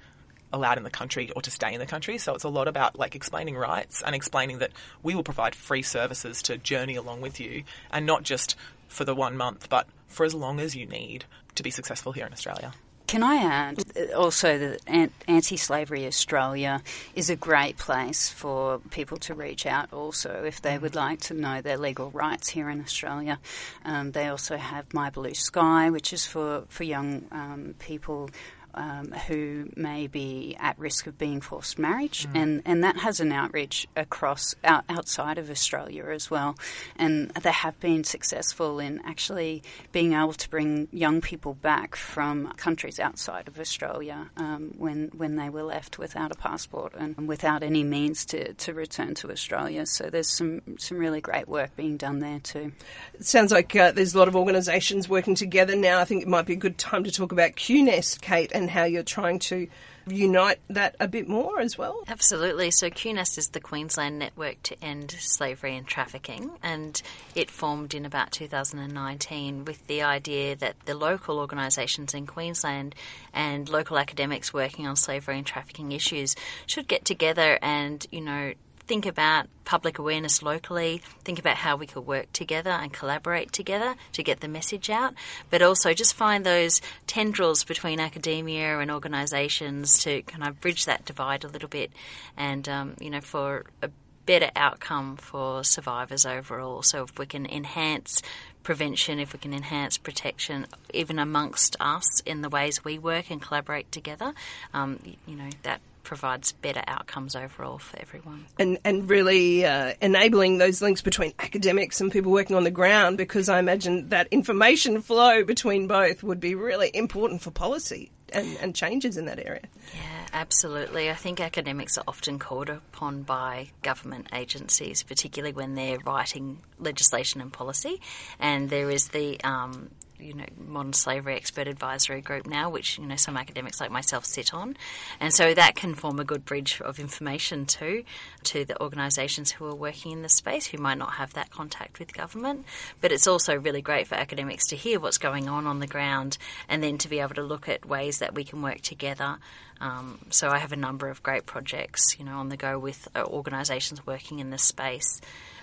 allowed 0.52 0.78
in 0.78 0.84
the 0.84 0.90
country 0.90 1.30
or 1.30 1.42
to 1.42 1.50
stay 1.50 1.72
in 1.72 1.80
the 1.80 1.86
country. 1.86 2.18
So 2.18 2.34
it's 2.34 2.44
a 2.44 2.48
lot 2.48 2.68
about 2.68 2.98
like 2.98 3.14
explaining 3.14 3.56
rights 3.56 4.02
and 4.04 4.14
explaining 4.14 4.58
that 4.58 4.72
we 5.02 5.14
will 5.14 5.22
provide 5.22 5.54
free 5.54 5.82
services 5.82 6.42
to 6.42 6.58
journey 6.58 6.96
along 6.96 7.20
with 7.20 7.40
you 7.40 7.64
and 7.92 8.04
not 8.04 8.22
just 8.22 8.56
for 8.88 9.04
the 9.04 9.14
one 9.14 9.36
month, 9.36 9.68
but 9.68 9.86
for 10.08 10.26
as 10.26 10.34
long 10.34 10.60
as 10.60 10.74
you 10.74 10.86
need 10.86 11.24
to 11.54 11.62
be 11.62 11.70
successful 11.70 12.12
here 12.12 12.26
in 12.26 12.32
Australia. 12.32 12.72
Can 13.11 13.25
I 13.25 13.42
add 13.42 14.12
also 14.14 14.57
that 14.57 15.11
Anti 15.27 15.57
Slavery 15.57 16.07
Australia 16.07 16.81
is 17.16 17.29
a 17.29 17.35
great 17.35 17.77
place 17.77 18.29
for 18.29 18.79
people 18.92 19.16
to 19.16 19.35
reach 19.35 19.66
out 19.66 19.92
also 19.92 20.44
if 20.46 20.62
they 20.62 20.79
would 20.79 20.94
like 20.94 21.18
to 21.23 21.35
know 21.35 21.61
their 21.61 21.77
legal 21.77 22.12
rights 22.12 22.49
here 22.49 22.70
in 22.70 22.81
Australia. 22.81 23.40
Um, 23.85 24.12
they 24.12 24.29
also 24.29 24.57
have 24.57 24.94
My 24.94 25.11
Blue 25.11 25.35
Sky, 25.35 25.90
which 25.90 26.12
is 26.12 26.25
for, 26.25 26.62
for 26.68 26.85
young 26.85 27.25
um, 27.33 27.75
people 27.81 28.31
um, 28.74 29.12
who 29.28 29.68
may 29.76 30.06
be 30.06 30.56
at 30.59 30.78
risk 30.78 31.06
of 31.06 31.18
being 31.18 31.40
forced 31.40 31.78
marriage, 31.78 32.26
mm. 32.26 32.40
and, 32.40 32.62
and 32.64 32.85
that 32.85 32.96
has 32.98 33.20
an 33.20 33.33
outreach 33.33 33.87
across 33.96 34.54
out, 34.64 34.85
outside 34.88 35.38
of 35.38 35.50
Australia 35.50 36.06
as 36.06 36.30
well. 36.30 36.56
And 36.96 37.30
they 37.30 37.52
have 37.52 37.78
been 37.80 38.04
successful 38.04 38.78
in 38.78 39.00
actually 39.04 39.62
being 39.92 40.12
able 40.12 40.33
to 40.35 40.50
bring 40.50 40.88
young 40.92 41.20
people 41.20 41.54
back 41.54 41.96
from 41.96 42.52
countries 42.52 42.98
outside 42.98 43.48
of 43.48 43.59
Australia 43.59 44.30
um, 44.37 44.74
when 44.76 45.11
when 45.16 45.37
they 45.37 45.48
were 45.48 45.62
left 45.62 45.98
without 45.98 46.33
a 46.33 46.35
passport 46.35 46.94
and 46.94 47.28
without 47.28 47.62
any 47.62 47.83
means 47.83 48.24
to, 48.26 48.52
to 48.54 48.72
return 48.72 49.14
to 49.14 49.30
Australia. 49.30 49.87
So 49.87 50.11
there's 50.11 50.28
some 50.28 50.62
some 50.78 50.98
really 50.98 51.20
great 51.20 51.48
work 51.48 51.76
being 51.76 51.96
done 51.96 52.20
there 52.20 52.40
too. 52.40 52.72
It 53.14 53.26
sounds 53.26 53.52
like 53.52 53.74
uh, 53.74 53.92
there's 53.92 54.14
a 54.14 54.18
lot 54.18 54.28
of 54.28 54.37
organisations 54.37 55.09
working 55.09 55.35
together 55.35 55.76
now. 55.76 56.00
I 56.00 56.04
think 56.04 56.22
it 56.22 56.28
might 56.28 56.46
be 56.46 56.54
a 56.54 56.56
good 56.56 56.78
time 56.78 57.04
to 57.04 57.11
talk 57.11 57.33
about 57.33 57.52
QNEST, 57.52 58.20
Kate 58.20 58.52
and 58.61 58.70
how 58.70 58.85
you're 58.85 59.03
trying 59.03 59.40
to 59.40 59.66
unite 60.07 60.59
that 60.68 60.96
a 61.01 61.09
bit 61.09 61.29
more 61.29 61.61
as 61.61 61.77
well? 61.77 62.03
Absolutely. 62.09 62.70
So 62.70 62.90
QNEST 62.90 63.38
is 63.38 63.49
the 63.49 63.61
Queensland 63.61 64.18
Network 64.18 64.62
to 64.64 64.85
End 64.85 65.14
Slavery 65.18 65.77
and 65.77 65.87
Trafficking, 65.87 66.51
and 66.62 67.01
it 67.35 67.51
formed 67.51 67.94
in 67.94 68.05
about 68.05 68.33
2019 68.33 69.64
with 69.64 69.87
the 69.87 70.03
idea 70.03 70.57
that 70.57 70.77
the 70.85 70.94
local 70.94 71.38
organisations 71.38 72.14
in 72.14 72.27
Queensland 72.27 72.94
and 73.33 73.68
local 73.68 73.99
academics 73.99 74.53
working 74.53 74.87
on 74.87 74.96
slavery 74.96 75.38
and 75.38 75.46
trafficking 75.46 75.92
issues 75.92 76.37
should 76.66 76.88
get 76.88 77.05
together 77.05 77.59
and, 77.62 78.07
you 78.11 78.20
know, 78.20 78.53
think 78.90 79.07
about 79.07 79.46
public 79.64 80.00
awareness 80.00 80.42
locally, 80.42 81.00
think 81.22 81.38
about 81.38 81.55
how 81.55 81.76
we 81.76 81.87
could 81.87 82.05
work 82.05 82.26
together 82.33 82.70
and 82.70 82.92
collaborate 82.92 83.53
together 83.53 83.94
to 84.11 84.20
get 84.20 84.40
the 84.40 84.48
message 84.48 84.90
out, 84.90 85.14
but 85.48 85.62
also 85.62 85.94
just 85.94 86.12
find 86.12 86.44
those 86.44 86.83
tendrils 87.07 87.62
between 87.62 88.00
academia 88.00 88.81
and 88.81 88.90
organisations 88.90 90.03
to 90.03 90.22
kind 90.22 90.42
of 90.42 90.61
bridge 90.61 90.87
that 90.87 91.05
divide 91.05 91.44
a 91.44 91.46
little 91.46 91.68
bit 91.68 91.92
and, 92.37 92.68
um, 92.68 92.96
you 93.00 93.11
know, 93.11 93.20
for 93.20 93.64
a 93.81 93.90
better 94.26 94.50
outcome 94.57 95.14
for 95.14 95.62
survivors 95.62 96.26
overall. 96.26 96.83
So 96.83 97.05
if 97.05 97.16
we 97.16 97.26
can 97.26 97.46
enhance 97.46 98.22
prevention, 98.64 99.20
if 99.20 99.33
we 99.33 99.38
can 99.38 99.55
enhance 99.55 99.98
protection, 99.98 100.66
even 100.92 101.20
amongst 101.20 101.76
us 101.79 102.18
in 102.26 102.42
the 102.42 102.48
ways 102.48 102.85
we 102.85 102.98
work 102.98 103.31
and 103.31 103.40
collaborate 103.40 103.92
together, 103.92 104.35
um, 104.74 104.98
you 105.29 105.37
know, 105.37 105.50
that 105.62 105.81
provides 106.02 106.52
better 106.52 106.82
outcomes 106.86 107.36
overall 107.36 107.78
for 107.78 107.98
everyone. 107.98 108.46
And 108.58 108.78
and 108.84 109.08
really 109.08 109.64
uh, 109.64 109.94
enabling 110.00 110.58
those 110.58 110.82
links 110.82 111.02
between 111.02 111.32
academics 111.38 112.00
and 112.00 112.10
people 112.10 112.32
working 112.32 112.56
on 112.56 112.64
the 112.64 112.70
ground, 112.70 113.18
because 113.18 113.48
I 113.48 113.58
imagine 113.58 114.08
that 114.10 114.28
information 114.30 115.02
flow 115.02 115.44
between 115.44 115.86
both 115.86 116.22
would 116.22 116.40
be 116.40 116.54
really 116.54 116.90
important 116.94 117.42
for 117.42 117.50
policy 117.50 118.10
and, 118.32 118.56
and 118.60 118.74
changes 118.74 119.16
in 119.16 119.26
that 119.26 119.38
area. 119.38 119.62
Yeah, 119.94 120.26
absolutely. 120.32 121.10
I 121.10 121.14
think 121.14 121.40
academics 121.40 121.98
are 121.98 122.04
often 122.06 122.38
called 122.38 122.70
upon 122.70 123.22
by 123.22 123.70
government 123.82 124.28
agencies, 124.32 125.02
particularly 125.02 125.52
when 125.52 125.74
they're 125.74 125.98
writing 125.98 126.58
legislation 126.78 127.40
and 127.40 127.52
policy. 127.52 128.00
And 128.38 128.70
there 128.70 128.90
is 128.90 129.08
the 129.08 129.40
um, 129.42 129.90
you 130.20 130.35
know 130.35 130.44
modern 130.56 130.92
slavery 130.92 131.37
expert 131.37 131.68
advisory 131.68 132.20
group 132.20 132.46
now, 132.46 132.70
which 132.70 132.98
you 132.98 133.06
know 133.06 133.16
some 133.16 133.37
academics 133.37 133.80
like 133.80 133.90
myself 133.90 134.24
sit 134.24 134.54
on, 134.54 134.76
and 135.18 135.33
so 135.33 135.54
that 135.54 135.76
can 135.76 135.94
form 135.94 136.18
a 136.20 136.24
good 136.24 136.44
bridge 136.44 136.80
of 136.80 136.98
information 136.98 137.66
too 137.66 138.04
to 138.44 138.64
the 138.64 138.80
organisations 138.80 139.50
who 139.52 139.66
are 139.66 139.74
working 139.74 140.12
in 140.12 140.22
the 140.22 140.28
space 140.28 140.66
who 140.66 140.78
might 140.78 140.98
not 140.98 141.14
have 141.14 141.33
that 141.35 141.50
contact 141.50 141.98
with 141.98 142.12
government. 142.12 142.64
But 143.00 143.12
it's 143.12 143.26
also 143.26 143.56
really 143.56 143.83
great 143.83 144.06
for 144.06 144.14
academics 144.14 144.66
to 144.68 144.76
hear 144.76 145.00
what's 145.00 145.18
going 145.18 145.48
on 145.48 145.66
on 145.66 145.80
the 145.80 145.87
ground, 145.87 146.38
and 146.68 146.83
then 146.83 146.98
to 146.98 147.09
be 147.09 147.20
able 147.20 147.35
to 147.35 147.42
look 147.42 147.68
at 147.68 147.87
ways 147.87 148.18
that 148.18 148.35
we 148.35 148.44
can 148.44 148.62
work 148.62 148.80
together. 148.80 149.38
Um, 149.80 150.18
so 150.28 150.50
I 150.50 150.59
have 150.59 150.72
a 150.72 150.76
number 150.76 151.09
of 151.09 151.22
great 151.22 151.46
projects, 151.46 152.18
you 152.18 152.24
know, 152.24 152.37
on 152.37 152.50
the 152.50 152.56
go 152.56 152.78
with 152.78 153.09
uh, 153.14 153.24
organisations 153.24 154.06
working 154.06 154.38
in 154.38 154.50
this 154.50 154.62
space 154.62 155.20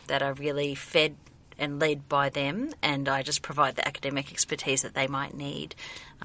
that 0.08 0.24
are 0.24 0.34
really 0.34 0.74
fed 0.74 1.16
and 1.60 1.80
led 1.80 2.08
by 2.08 2.30
them, 2.30 2.72
and 2.82 3.10
I 3.10 3.24
just 3.24 3.42
provide 3.42 3.76
the 3.76 3.88
academic 3.88 4.32
expertise 4.32 4.82
that 4.82 4.94
they 4.94 5.08
might 5.08 5.34
need 5.34 5.76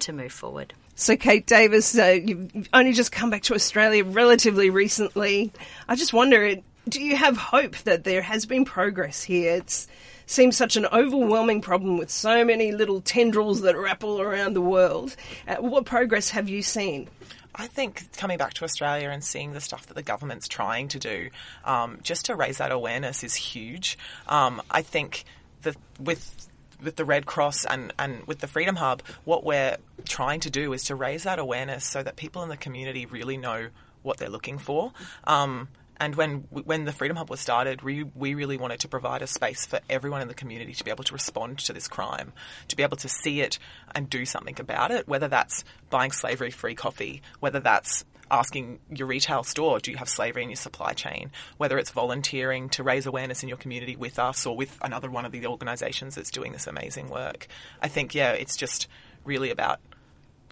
to 0.00 0.12
move 0.12 0.32
forward. 0.32 0.74
So, 0.94 1.16
Keight 1.16 1.46
Davis, 1.46 1.96
uh, 1.98 2.18
you've 2.22 2.68
only 2.72 2.92
just 2.92 3.12
come 3.12 3.30
back 3.30 3.42
to 3.44 3.54
Australia 3.54 4.04
relatively 4.04 4.70
recently. 4.70 5.52
I 5.88 5.96
just 5.96 6.12
wonder, 6.12 6.56
do 6.88 7.02
you 7.02 7.16
have 7.16 7.36
hope 7.36 7.76
that 7.78 8.04
there 8.04 8.22
has 8.22 8.44
been 8.46 8.64
progress 8.64 9.22
here? 9.22 9.56
It 9.56 9.86
seems 10.26 10.56
such 10.56 10.76
an 10.76 10.86
overwhelming 10.86 11.60
problem 11.60 11.96
with 11.98 12.10
so 12.10 12.44
many 12.44 12.72
little 12.72 13.00
tendrils 13.00 13.62
that 13.62 13.76
wrap 13.76 14.04
all 14.04 14.20
around 14.20 14.54
the 14.54 14.60
world. 14.60 15.16
Uh, 15.48 15.56
what 15.56 15.86
progress 15.86 16.30
have 16.30 16.48
you 16.48 16.62
seen? 16.62 17.08
I 17.54 17.66
think 17.66 18.12
coming 18.16 18.38
back 18.38 18.54
to 18.54 18.64
Australia 18.64 19.10
and 19.10 19.22
seeing 19.22 19.52
the 19.52 19.60
stuff 19.60 19.86
that 19.86 19.94
the 19.94 20.02
government's 20.02 20.48
trying 20.48 20.88
to 20.88 20.98
do, 20.98 21.30
um, 21.64 21.98
just 22.02 22.26
to 22.26 22.34
raise 22.34 22.58
that 22.58 22.72
awareness 22.72 23.22
is 23.22 23.34
huge. 23.34 23.98
Um, 24.26 24.62
I 24.70 24.82
think 24.82 25.24
that 25.62 25.76
with 26.00 26.48
with 26.82 26.96
the 26.96 27.04
Red 27.04 27.26
Cross 27.26 27.64
and, 27.64 27.92
and 27.98 28.26
with 28.26 28.40
the 28.40 28.48
Freedom 28.48 28.76
Hub, 28.76 29.02
what 29.24 29.44
we're 29.44 29.76
trying 30.04 30.40
to 30.40 30.50
do 30.50 30.72
is 30.72 30.84
to 30.84 30.96
raise 30.96 31.22
that 31.22 31.38
awareness 31.38 31.84
so 31.84 32.02
that 32.02 32.16
people 32.16 32.42
in 32.42 32.48
the 32.48 32.56
community 32.56 33.06
really 33.06 33.36
know 33.36 33.68
what 34.02 34.16
they're 34.16 34.28
looking 34.28 34.58
for. 34.58 34.92
Um, 35.24 35.68
and 35.98 36.14
when 36.16 36.46
when 36.50 36.84
the 36.84 36.92
Freedom 36.92 37.16
Hub 37.16 37.30
was 37.30 37.40
started, 37.40 37.82
we, 37.82 38.02
we 38.02 38.34
really 38.34 38.56
wanted 38.56 38.80
to 38.80 38.88
provide 38.88 39.22
a 39.22 39.26
space 39.26 39.66
for 39.66 39.80
everyone 39.88 40.22
in 40.22 40.28
the 40.28 40.34
community 40.34 40.72
to 40.72 40.84
be 40.84 40.90
able 40.90 41.04
to 41.04 41.12
respond 41.12 41.58
to 41.60 41.72
this 41.72 41.88
crime, 41.88 42.32
to 42.68 42.76
be 42.76 42.82
able 42.82 42.96
to 42.98 43.08
see 43.08 43.40
it 43.40 43.58
and 43.94 44.10
do 44.10 44.24
something 44.24 44.56
about 44.58 44.90
it, 44.90 45.06
whether 45.06 45.28
that's 45.28 45.64
buying 45.90 46.10
slavery 46.10 46.50
free 46.50 46.74
coffee, 46.74 47.22
whether 47.40 47.60
that's 47.60 48.04
asking 48.30 48.80
your 48.90 49.06
retail 49.06 49.44
store, 49.44 49.78
do 49.78 49.90
you 49.90 49.98
have 49.98 50.08
slavery 50.08 50.42
in 50.42 50.48
your 50.48 50.56
supply 50.56 50.92
chain? 50.94 51.30
Whether 51.58 51.78
it's 51.78 51.90
volunteering 51.90 52.70
to 52.70 52.82
raise 52.82 53.06
awareness 53.06 53.42
in 53.42 53.48
your 53.48 53.58
community 53.58 53.94
with 53.94 54.18
us 54.18 54.46
or 54.46 54.56
with 54.56 54.78
another 54.80 55.10
one 55.10 55.26
of 55.26 55.32
the 55.32 55.46
organisations 55.46 56.14
that's 56.14 56.30
doing 56.30 56.52
this 56.52 56.66
amazing 56.66 57.10
work. 57.10 57.46
I 57.82 57.88
think, 57.88 58.14
yeah, 58.14 58.32
it's 58.32 58.56
just 58.56 58.88
really 59.24 59.50
about 59.50 59.80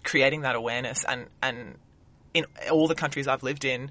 creating 0.05 0.43
that 0.43 0.57
awareness 0.57 1.05
and, 1.05 1.27
and 1.43 1.77
in 2.35 2.45
all 2.71 2.87
the 2.87 2.95
countries 2.95 3.27
I've 3.27 3.43
lived 3.43 3.65
in, 3.65 3.91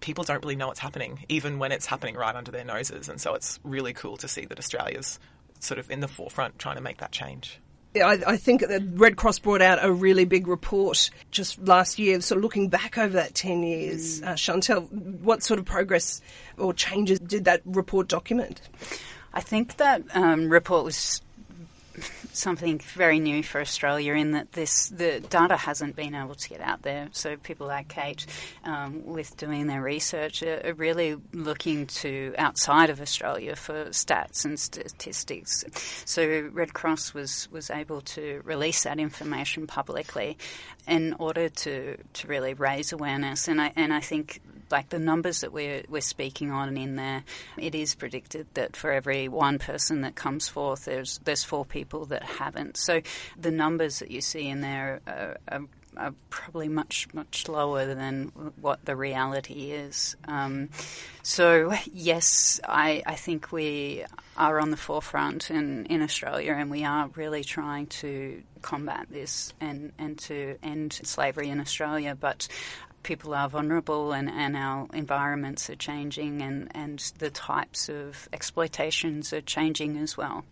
people 0.00 0.24
don't 0.24 0.42
really 0.42 0.56
know 0.56 0.68
what's 0.68 0.80
happening, 0.80 1.24
even 1.28 1.58
when 1.58 1.72
it's 1.72 1.86
happening 1.86 2.14
right 2.14 2.34
under 2.34 2.50
their 2.50 2.64
noses. 2.64 3.08
And 3.08 3.20
so 3.20 3.34
it's 3.34 3.58
really 3.64 3.92
cool 3.92 4.16
to 4.18 4.28
see 4.28 4.44
that 4.46 4.58
Australia's 4.58 5.18
sort 5.60 5.78
of 5.78 5.90
in 5.90 6.00
the 6.00 6.08
forefront 6.08 6.58
trying 6.58 6.76
to 6.76 6.82
make 6.82 6.98
that 6.98 7.12
change. 7.12 7.60
I, 7.96 8.20
I, 8.26 8.36
think 8.36 8.60
the 8.60 8.86
Red 8.94 9.16
Cross 9.16 9.40
brought 9.40 9.62
out 9.62 9.82
a 9.82 9.90
really 9.90 10.24
big 10.24 10.46
report 10.46 11.10
just 11.30 11.58
last 11.66 11.98
year, 11.98 12.20
sort 12.20 12.36
of 12.36 12.42
looking 12.42 12.68
back 12.68 12.98
over 12.98 13.14
that 13.14 13.34
10 13.34 13.62
years. 13.62 14.20
Mm. 14.20 14.26
Uh, 14.26 14.32
Chantel, 14.34 14.92
what 15.20 15.42
sort 15.42 15.58
of 15.58 15.66
progress 15.66 16.20
or 16.58 16.72
changes 16.74 17.18
did 17.18 17.46
that 17.46 17.62
report 17.64 18.06
document? 18.06 18.60
I 19.32 19.40
think 19.40 19.78
that 19.78 20.02
um, 20.14 20.48
report 20.48 20.84
was 20.84 21.22
something 22.38 22.78
very 22.78 23.18
new 23.20 23.42
for 23.42 23.60
Australia 23.60 24.14
in 24.14 24.32
that 24.32 24.52
this 24.52 24.88
the 24.88 25.20
data 25.20 25.56
hasn't 25.56 25.96
been 25.96 26.14
able 26.14 26.34
to 26.34 26.48
get 26.48 26.60
out 26.60 26.82
there. 26.82 27.08
So 27.12 27.36
people 27.36 27.66
like 27.66 27.88
Kate, 27.88 28.24
um, 28.64 29.04
with 29.04 29.36
doing 29.36 29.66
their 29.66 29.82
research, 29.82 30.42
are, 30.42 30.60
are, 30.64 30.74
really 30.74 31.16
looking 31.32 31.86
to 31.86 32.34
outside 32.38 32.90
of 32.90 33.00
Australia 33.00 33.56
for 33.56 33.86
stats 33.86 34.44
and 34.44 34.58
statistics. 34.58 35.64
So 36.04 36.50
Red 36.52 36.72
Cross 36.74 37.14
was 37.14 37.48
was 37.50 37.70
able 37.70 38.00
to 38.02 38.40
release 38.44 38.84
that 38.84 38.98
information 38.98 39.66
publicly 39.66 40.38
in 40.86 41.14
order 41.18 41.48
to 41.48 41.96
to 41.96 42.28
really 42.28 42.54
raise 42.54 42.92
awareness. 42.92 43.48
And 43.48 43.60
I 43.60 43.72
and 43.76 43.92
I 43.92 44.00
think 44.00 44.40
like 44.70 44.88
the 44.90 44.98
numbers 44.98 45.40
that 45.40 45.52
we're, 45.52 45.82
we're 45.88 46.00
speaking 46.00 46.50
on 46.50 46.76
in 46.76 46.96
there, 46.96 47.24
it 47.56 47.74
is 47.74 47.94
predicted 47.94 48.46
that 48.54 48.76
for 48.76 48.92
every 48.92 49.28
one 49.28 49.58
person 49.58 50.02
that 50.02 50.14
comes 50.14 50.48
forth, 50.48 50.84
there's 50.84 51.18
there's 51.24 51.44
four 51.44 51.64
people 51.64 52.06
that 52.06 52.27
haven't. 52.28 52.76
So 52.76 53.00
the 53.38 53.50
numbers 53.50 53.98
that 54.00 54.10
you 54.10 54.20
see 54.20 54.48
in 54.48 54.60
there 54.60 55.00
are, 55.06 55.36
are, 55.48 55.62
are 55.96 56.14
probably 56.30 56.68
much 56.68 57.08
much 57.12 57.48
lower 57.48 57.86
than 57.94 58.32
what 58.60 58.84
the 58.84 58.94
reality 58.94 59.72
is. 59.72 60.16
Um, 60.26 60.68
so 61.22 61.72
yes, 61.92 62.60
I, 62.64 63.02
I 63.06 63.14
think 63.14 63.52
we 63.52 64.04
are 64.36 64.60
on 64.60 64.70
the 64.70 64.76
forefront 64.76 65.50
in, 65.50 65.86
in 65.86 66.02
Australia, 66.02 66.52
and 66.52 66.70
we 66.70 66.84
are 66.84 67.08
really 67.16 67.42
trying 67.42 67.86
to 67.86 68.42
combat 68.62 69.06
this 69.10 69.52
and, 69.60 69.92
and 69.98 70.18
to 70.18 70.56
end 70.62 71.00
slavery 71.02 71.48
in 71.48 71.60
Australia. 71.60 72.16
But 72.18 72.48
people 73.02 73.34
are 73.34 73.48
vulnerable 73.48 74.12
and, 74.12 74.28
and 74.28 74.56
our 74.56 74.86
environments 74.92 75.70
are 75.70 75.76
changing 75.76 76.42
and, 76.42 76.70
and 76.74 76.98
the 77.18 77.30
types 77.30 77.88
of 77.88 78.28
exploitations 78.32 79.32
are 79.32 79.40
changing 79.40 79.96
as 79.96 80.16
well. 80.16 80.44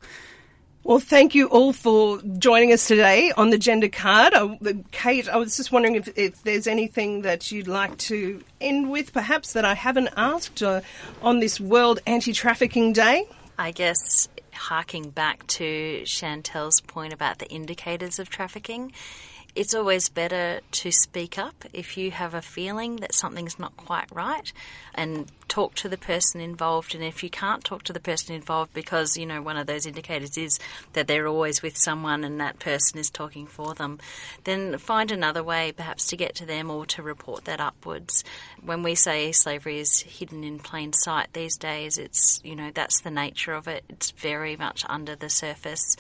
Well, 0.87 1.01
thank 1.01 1.35
you 1.35 1.49
all 1.49 1.73
for 1.73 2.23
joining 2.39 2.73
us 2.73 2.87
today 2.87 3.33
on 3.37 3.51
the 3.51 3.59
gender 3.59 3.89
card. 3.89 4.35
Uh, 4.35 4.55
Kate, 4.93 5.29
I 5.29 5.37
was 5.37 5.57
just 5.57 5.73
wondering 5.73 5.97
if, 5.97 6.17
if, 6.17 6.41
there's 6.45 6.69
anything 6.69 7.23
that 7.23 7.51
you'd 7.51 7.67
like 7.67 7.99
to 7.99 8.41
end 8.61 8.89
with, 8.89 9.13
perhaps 9.13 9.55
that 9.55 9.65
I 9.65 9.75
haven't 9.75 10.11
asked 10.17 10.63
uh, 10.63 10.83
on 11.23 11.41
this 11.41 11.59
World 11.59 11.99
Anti 12.07 12.33
Trafficking 12.33 12.93
Day. 12.93 13.27
I 13.59 13.73
guess 13.73 14.29
harking 14.53 15.11
back 15.11 15.45
to 15.49 16.03
Chantel's 16.05 16.81
point 16.83 17.13
about 17.13 17.41
the 17.41 17.49
indicators 17.49 18.21
of 18.21 18.31
trafficking, 18.31 18.93
it's 19.57 19.75
always 19.75 20.11
better 20.11 20.61
to 20.71 20.93
speak 20.93 21.39
up 21.39 21.65
if 21.73 21.97
you 21.97 22.11
have 22.11 22.35
a 22.35 22.43
feeling 22.43 22.97
that 22.97 23.15
something's 23.15 23.59
not 23.59 23.75
quite 23.79 24.05
right 24.13 24.53
and 24.95 25.33
talk 25.49 25.75
to 25.77 25.89
the 25.89 25.97
person 25.97 26.43
involved. 26.43 26.95
And 26.95 27.03
if 27.03 27.23
you 27.23 27.31
can't 27.31 27.65
talk 27.65 27.83
to 27.85 27.95
the 27.95 28.01
person 28.01 28.35
involved 28.35 28.75
because, 28.75 29.17
you 29.17 29.25
know, 29.25 29.41
one 29.41 29.57
of 29.57 29.67
those 29.67 29.87
indicators 29.87 30.37
is 30.37 30.59
that 30.93 31.07
they're 31.07 31.27
always 31.27 31.63
with 31.63 31.77
someone 31.77 32.23
and 32.23 32.39
that 32.41 32.59
person 32.59 32.99
is 32.99 33.09
talking 33.09 33.47
for 33.47 33.75
them, 33.75 33.99
then 34.45 34.77
find 34.77 35.11
another 35.11 35.43
way 35.43 35.73
perhaps 35.73 36.07
to 36.09 36.17
get 36.17 36.35
to 36.35 36.47
them 36.47 36.71
or 36.71 36.85
to 36.87 37.03
report 37.03 37.47
that 37.47 37.61
upwards. 37.61 38.25
When 38.63 38.83
we 38.83 38.95
say 38.95 39.33
slavery 39.33 39.81
is 39.81 40.01
hidden 40.01 40.45
in 40.45 40.59
plain 40.59 40.93
sight 40.93 41.33
these 41.33 41.57
days, 41.57 41.97
it's, 41.97 42.43
you 42.45 42.57
know, 42.57 42.71
that's 42.75 43.01
the 43.01 43.11
nature 43.11 43.55
of 43.55 43.69
it. 43.69 43.85
It's 43.89 44.11
very 44.11 44.57
much 44.57 44.85
under 44.87 45.17
the 45.17 45.31
surface 45.31 45.97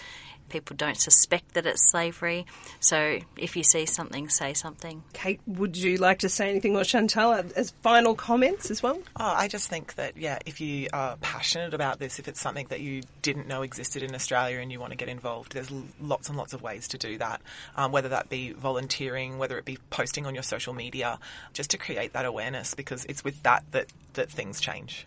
people 0.49 0.77
don't 0.77 0.97
suspect 0.97 1.55
that 1.55 1.67
it's 1.67 1.91
slavery. 1.91 2.47
So 2.81 3.19
if 3.37 3.57
you 3.57 3.63
see 3.63 3.87
something, 3.87 4.29
say 4.29 4.55
something. 4.55 5.03
Kate, 5.13 5.41
would 5.47 5.77
you 5.77 5.97
like 5.97 6.21
to 6.21 6.29
say 6.29 6.51
anything, 6.51 6.77
or 6.77 6.83
Chantel, 6.83 7.53
as 7.53 7.71
final 7.83 8.15
comments 8.15 8.71
as 8.71 8.83
well? 8.83 9.01
Oh, 9.17 9.35
I 9.37 9.49
just 9.49 9.69
think 9.69 9.95
that, 9.97 10.17
yeah, 10.17 10.39
if 10.47 10.61
you 10.61 10.89
are 10.93 11.17
passionate 11.17 11.75
about 11.75 11.99
this, 11.99 12.19
if 12.19 12.29
it's 12.29 12.41
something 12.41 12.67
that 12.69 12.81
you 12.81 13.03
didn't 13.23 13.49
know 13.49 13.63
existed 13.63 14.03
in 14.03 14.15
Australia 14.15 14.59
and 14.59 14.71
you 14.71 14.81
want 14.81 14.93
to 14.93 14.97
get 14.97 15.09
involved, 15.09 15.53
there's 15.53 15.71
lots 16.01 16.29
and 16.29 16.39
lots 16.39 16.53
of 16.53 16.63
ways 16.63 16.89
to 16.89 16.99
do 16.99 17.19
that, 17.19 17.41
um, 17.77 17.93
whether 17.93 18.11
that 18.11 18.29
be 18.29 18.53
volunteering, 18.53 19.39
whether 19.39 19.59
it 19.59 19.65
be 19.65 19.79
posting 19.91 20.27
on 20.27 20.35
your 20.35 20.43
social 20.43 20.75
media, 20.75 21.19
just 21.53 21.71
to 21.71 21.79
create 21.79 22.13
that 22.13 22.25
awareness 22.25 22.75
because 22.75 23.05
it's 23.07 23.25
with 23.25 23.43
that 23.43 23.65
that, 23.73 23.87
that 24.15 24.31
things 24.31 24.61
change. 24.61 25.07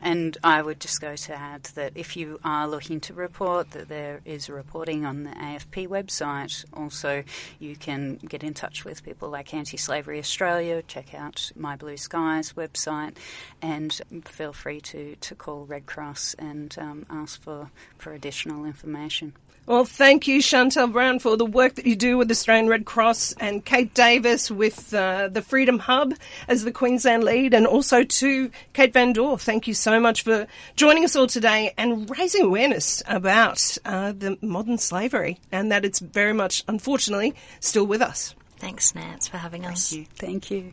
And 0.00 0.36
I 0.42 0.62
would 0.62 0.80
just 0.80 1.00
go 1.00 1.14
to 1.14 1.34
add 1.34 1.64
that 1.74 1.92
if 1.94 2.16
you 2.16 2.40
are 2.42 2.66
looking 2.66 3.00
to 3.00 3.14
report, 3.14 3.72
that 3.72 3.88
there 3.88 4.20
is 4.24 4.48
reporting 4.48 5.04
on 5.04 5.24
the 5.24 5.30
AFP 5.30 5.88
website. 5.88 6.64
Also, 6.72 7.22
you 7.58 7.76
can 7.76 8.16
get 8.16 8.42
in 8.42 8.54
touch 8.54 8.84
with 8.84 9.04
people 9.04 9.28
like 9.28 9.52
Anti 9.52 9.76
Slavery 9.76 10.18
Australia, 10.18 10.82
check 10.82 11.14
out 11.14 11.52
My 11.54 11.76
Blue 11.76 11.96
Skies 11.96 12.54
website, 12.54 13.16
and 13.60 14.00
feel 14.24 14.52
free 14.52 14.80
to, 14.80 15.16
to 15.16 15.34
call 15.34 15.66
Red 15.66 15.86
Cross 15.86 16.34
and 16.38 16.74
um, 16.78 17.06
ask 17.10 17.40
for, 17.42 17.70
for 17.98 18.14
additional 18.14 18.64
information. 18.64 19.34
Well, 19.70 19.84
thank 19.84 20.26
you, 20.26 20.40
Chantel 20.40 20.90
Brown, 20.90 21.20
for 21.20 21.36
the 21.36 21.46
work 21.46 21.76
that 21.76 21.86
you 21.86 21.94
do 21.94 22.18
with 22.18 22.26
the 22.26 22.32
Australian 22.32 22.66
Red 22.66 22.84
Cross, 22.84 23.34
and 23.38 23.64
Keight 23.64 23.94
Davis 23.94 24.50
with 24.50 24.92
uh, 24.92 25.28
the 25.28 25.42
Freedom 25.42 25.78
Hub 25.78 26.12
as 26.48 26.64
the 26.64 26.72
Queensland 26.72 27.22
lead, 27.22 27.54
and 27.54 27.68
also 27.68 28.02
to 28.02 28.50
Kate 28.72 28.92
Van 28.92 29.12
Doore. 29.12 29.38
Thank 29.38 29.68
you 29.68 29.74
so 29.74 30.00
much 30.00 30.22
for 30.22 30.48
joining 30.74 31.04
us 31.04 31.14
all 31.14 31.28
today 31.28 31.72
and 31.78 32.10
raising 32.10 32.46
awareness 32.46 33.00
about 33.06 33.78
uh, 33.84 34.10
the 34.10 34.36
modern 34.42 34.76
slavery 34.76 35.38
and 35.52 35.70
that 35.70 35.84
it's 35.84 36.00
very 36.00 36.32
much, 36.32 36.64
unfortunately, 36.66 37.36
still 37.60 37.86
with 37.86 38.02
us. 38.02 38.34
Thanks, 38.58 38.92
Nance, 38.96 39.28
for 39.28 39.36
having 39.36 39.66
us. 39.66 39.90
Thank 39.90 40.00
you. 40.00 40.06
Thank 40.16 40.50
you. 40.50 40.72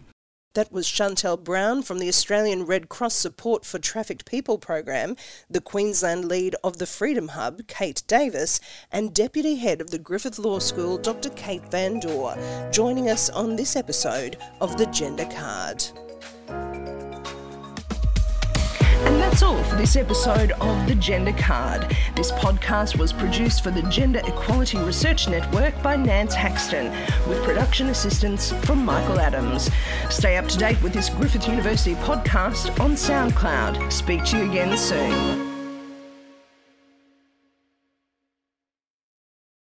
That 0.53 0.71
was 0.71 0.87
Chantel 0.87 1.43
Brown 1.43 1.83
from 1.83 1.99
the 1.99 2.07
Australian 2.07 2.65
Red 2.65 2.89
Cross 2.89 3.15
Support 3.15 3.63
for 3.63 3.77
Trafficked 3.77 4.25
People 4.25 4.57
program, 4.57 5.15
the 5.49 5.61
Queensland 5.61 6.25
lead 6.25 6.55
of 6.63 6.77
the 6.77 6.87
Freedom 6.87 7.29
Hub, 7.29 7.61
Keight 7.67 8.05
Davis, 8.07 8.59
and 8.91 9.13
Deputy 9.13 9.55
Head 9.55 9.81
of 9.81 9.91
the 9.91 9.99
Griffith 9.99 10.39
Law 10.39 10.59
School, 10.59 10.97
Dr. 10.97 11.29
Kate 11.29 11.69
Van 11.69 11.99
Doore, 11.99 12.37
joining 12.71 13.09
us 13.09 13.29
on 13.29 13.55
this 13.55 13.75
episode 13.75 14.37
of 14.59 14.77
The 14.77 14.87
Gender 14.87 15.25
Card. 15.25 15.83
And 19.05 19.21
that's 19.21 19.43
all 19.43 19.61
for 19.63 19.75
this 19.75 19.95
episode 19.95 20.51
of 20.53 20.87
The 20.87 20.95
Gender 20.95 21.33
Card. 21.33 21.95
This 22.15 22.31
podcast 22.31 22.97
was 22.97 23.13
produced 23.13 23.63
for 23.63 23.71
the 23.71 23.83
Gender 23.83 24.21
Equality 24.25 24.77
Research 24.79 25.27
Network 25.27 25.81
by 25.81 25.95
Nance 25.95 26.33
Haxton, 26.33 26.91
with 27.27 27.43
production 27.43 27.87
assistance 27.87 28.51
from 28.65 28.83
Michael 28.83 29.19
Adams. 29.19 29.69
Stay 30.09 30.37
up 30.37 30.47
to 30.47 30.57
date 30.57 30.81
with 30.81 30.93
this 30.93 31.09
Griffith 31.09 31.47
University 31.47 31.95
podcast 31.95 32.79
on 32.79 32.91
SoundCloud. 32.91 33.91
Speak 33.91 34.23
to 34.25 34.37
you 34.37 34.49
again 34.49 34.77
soon. 34.77 35.56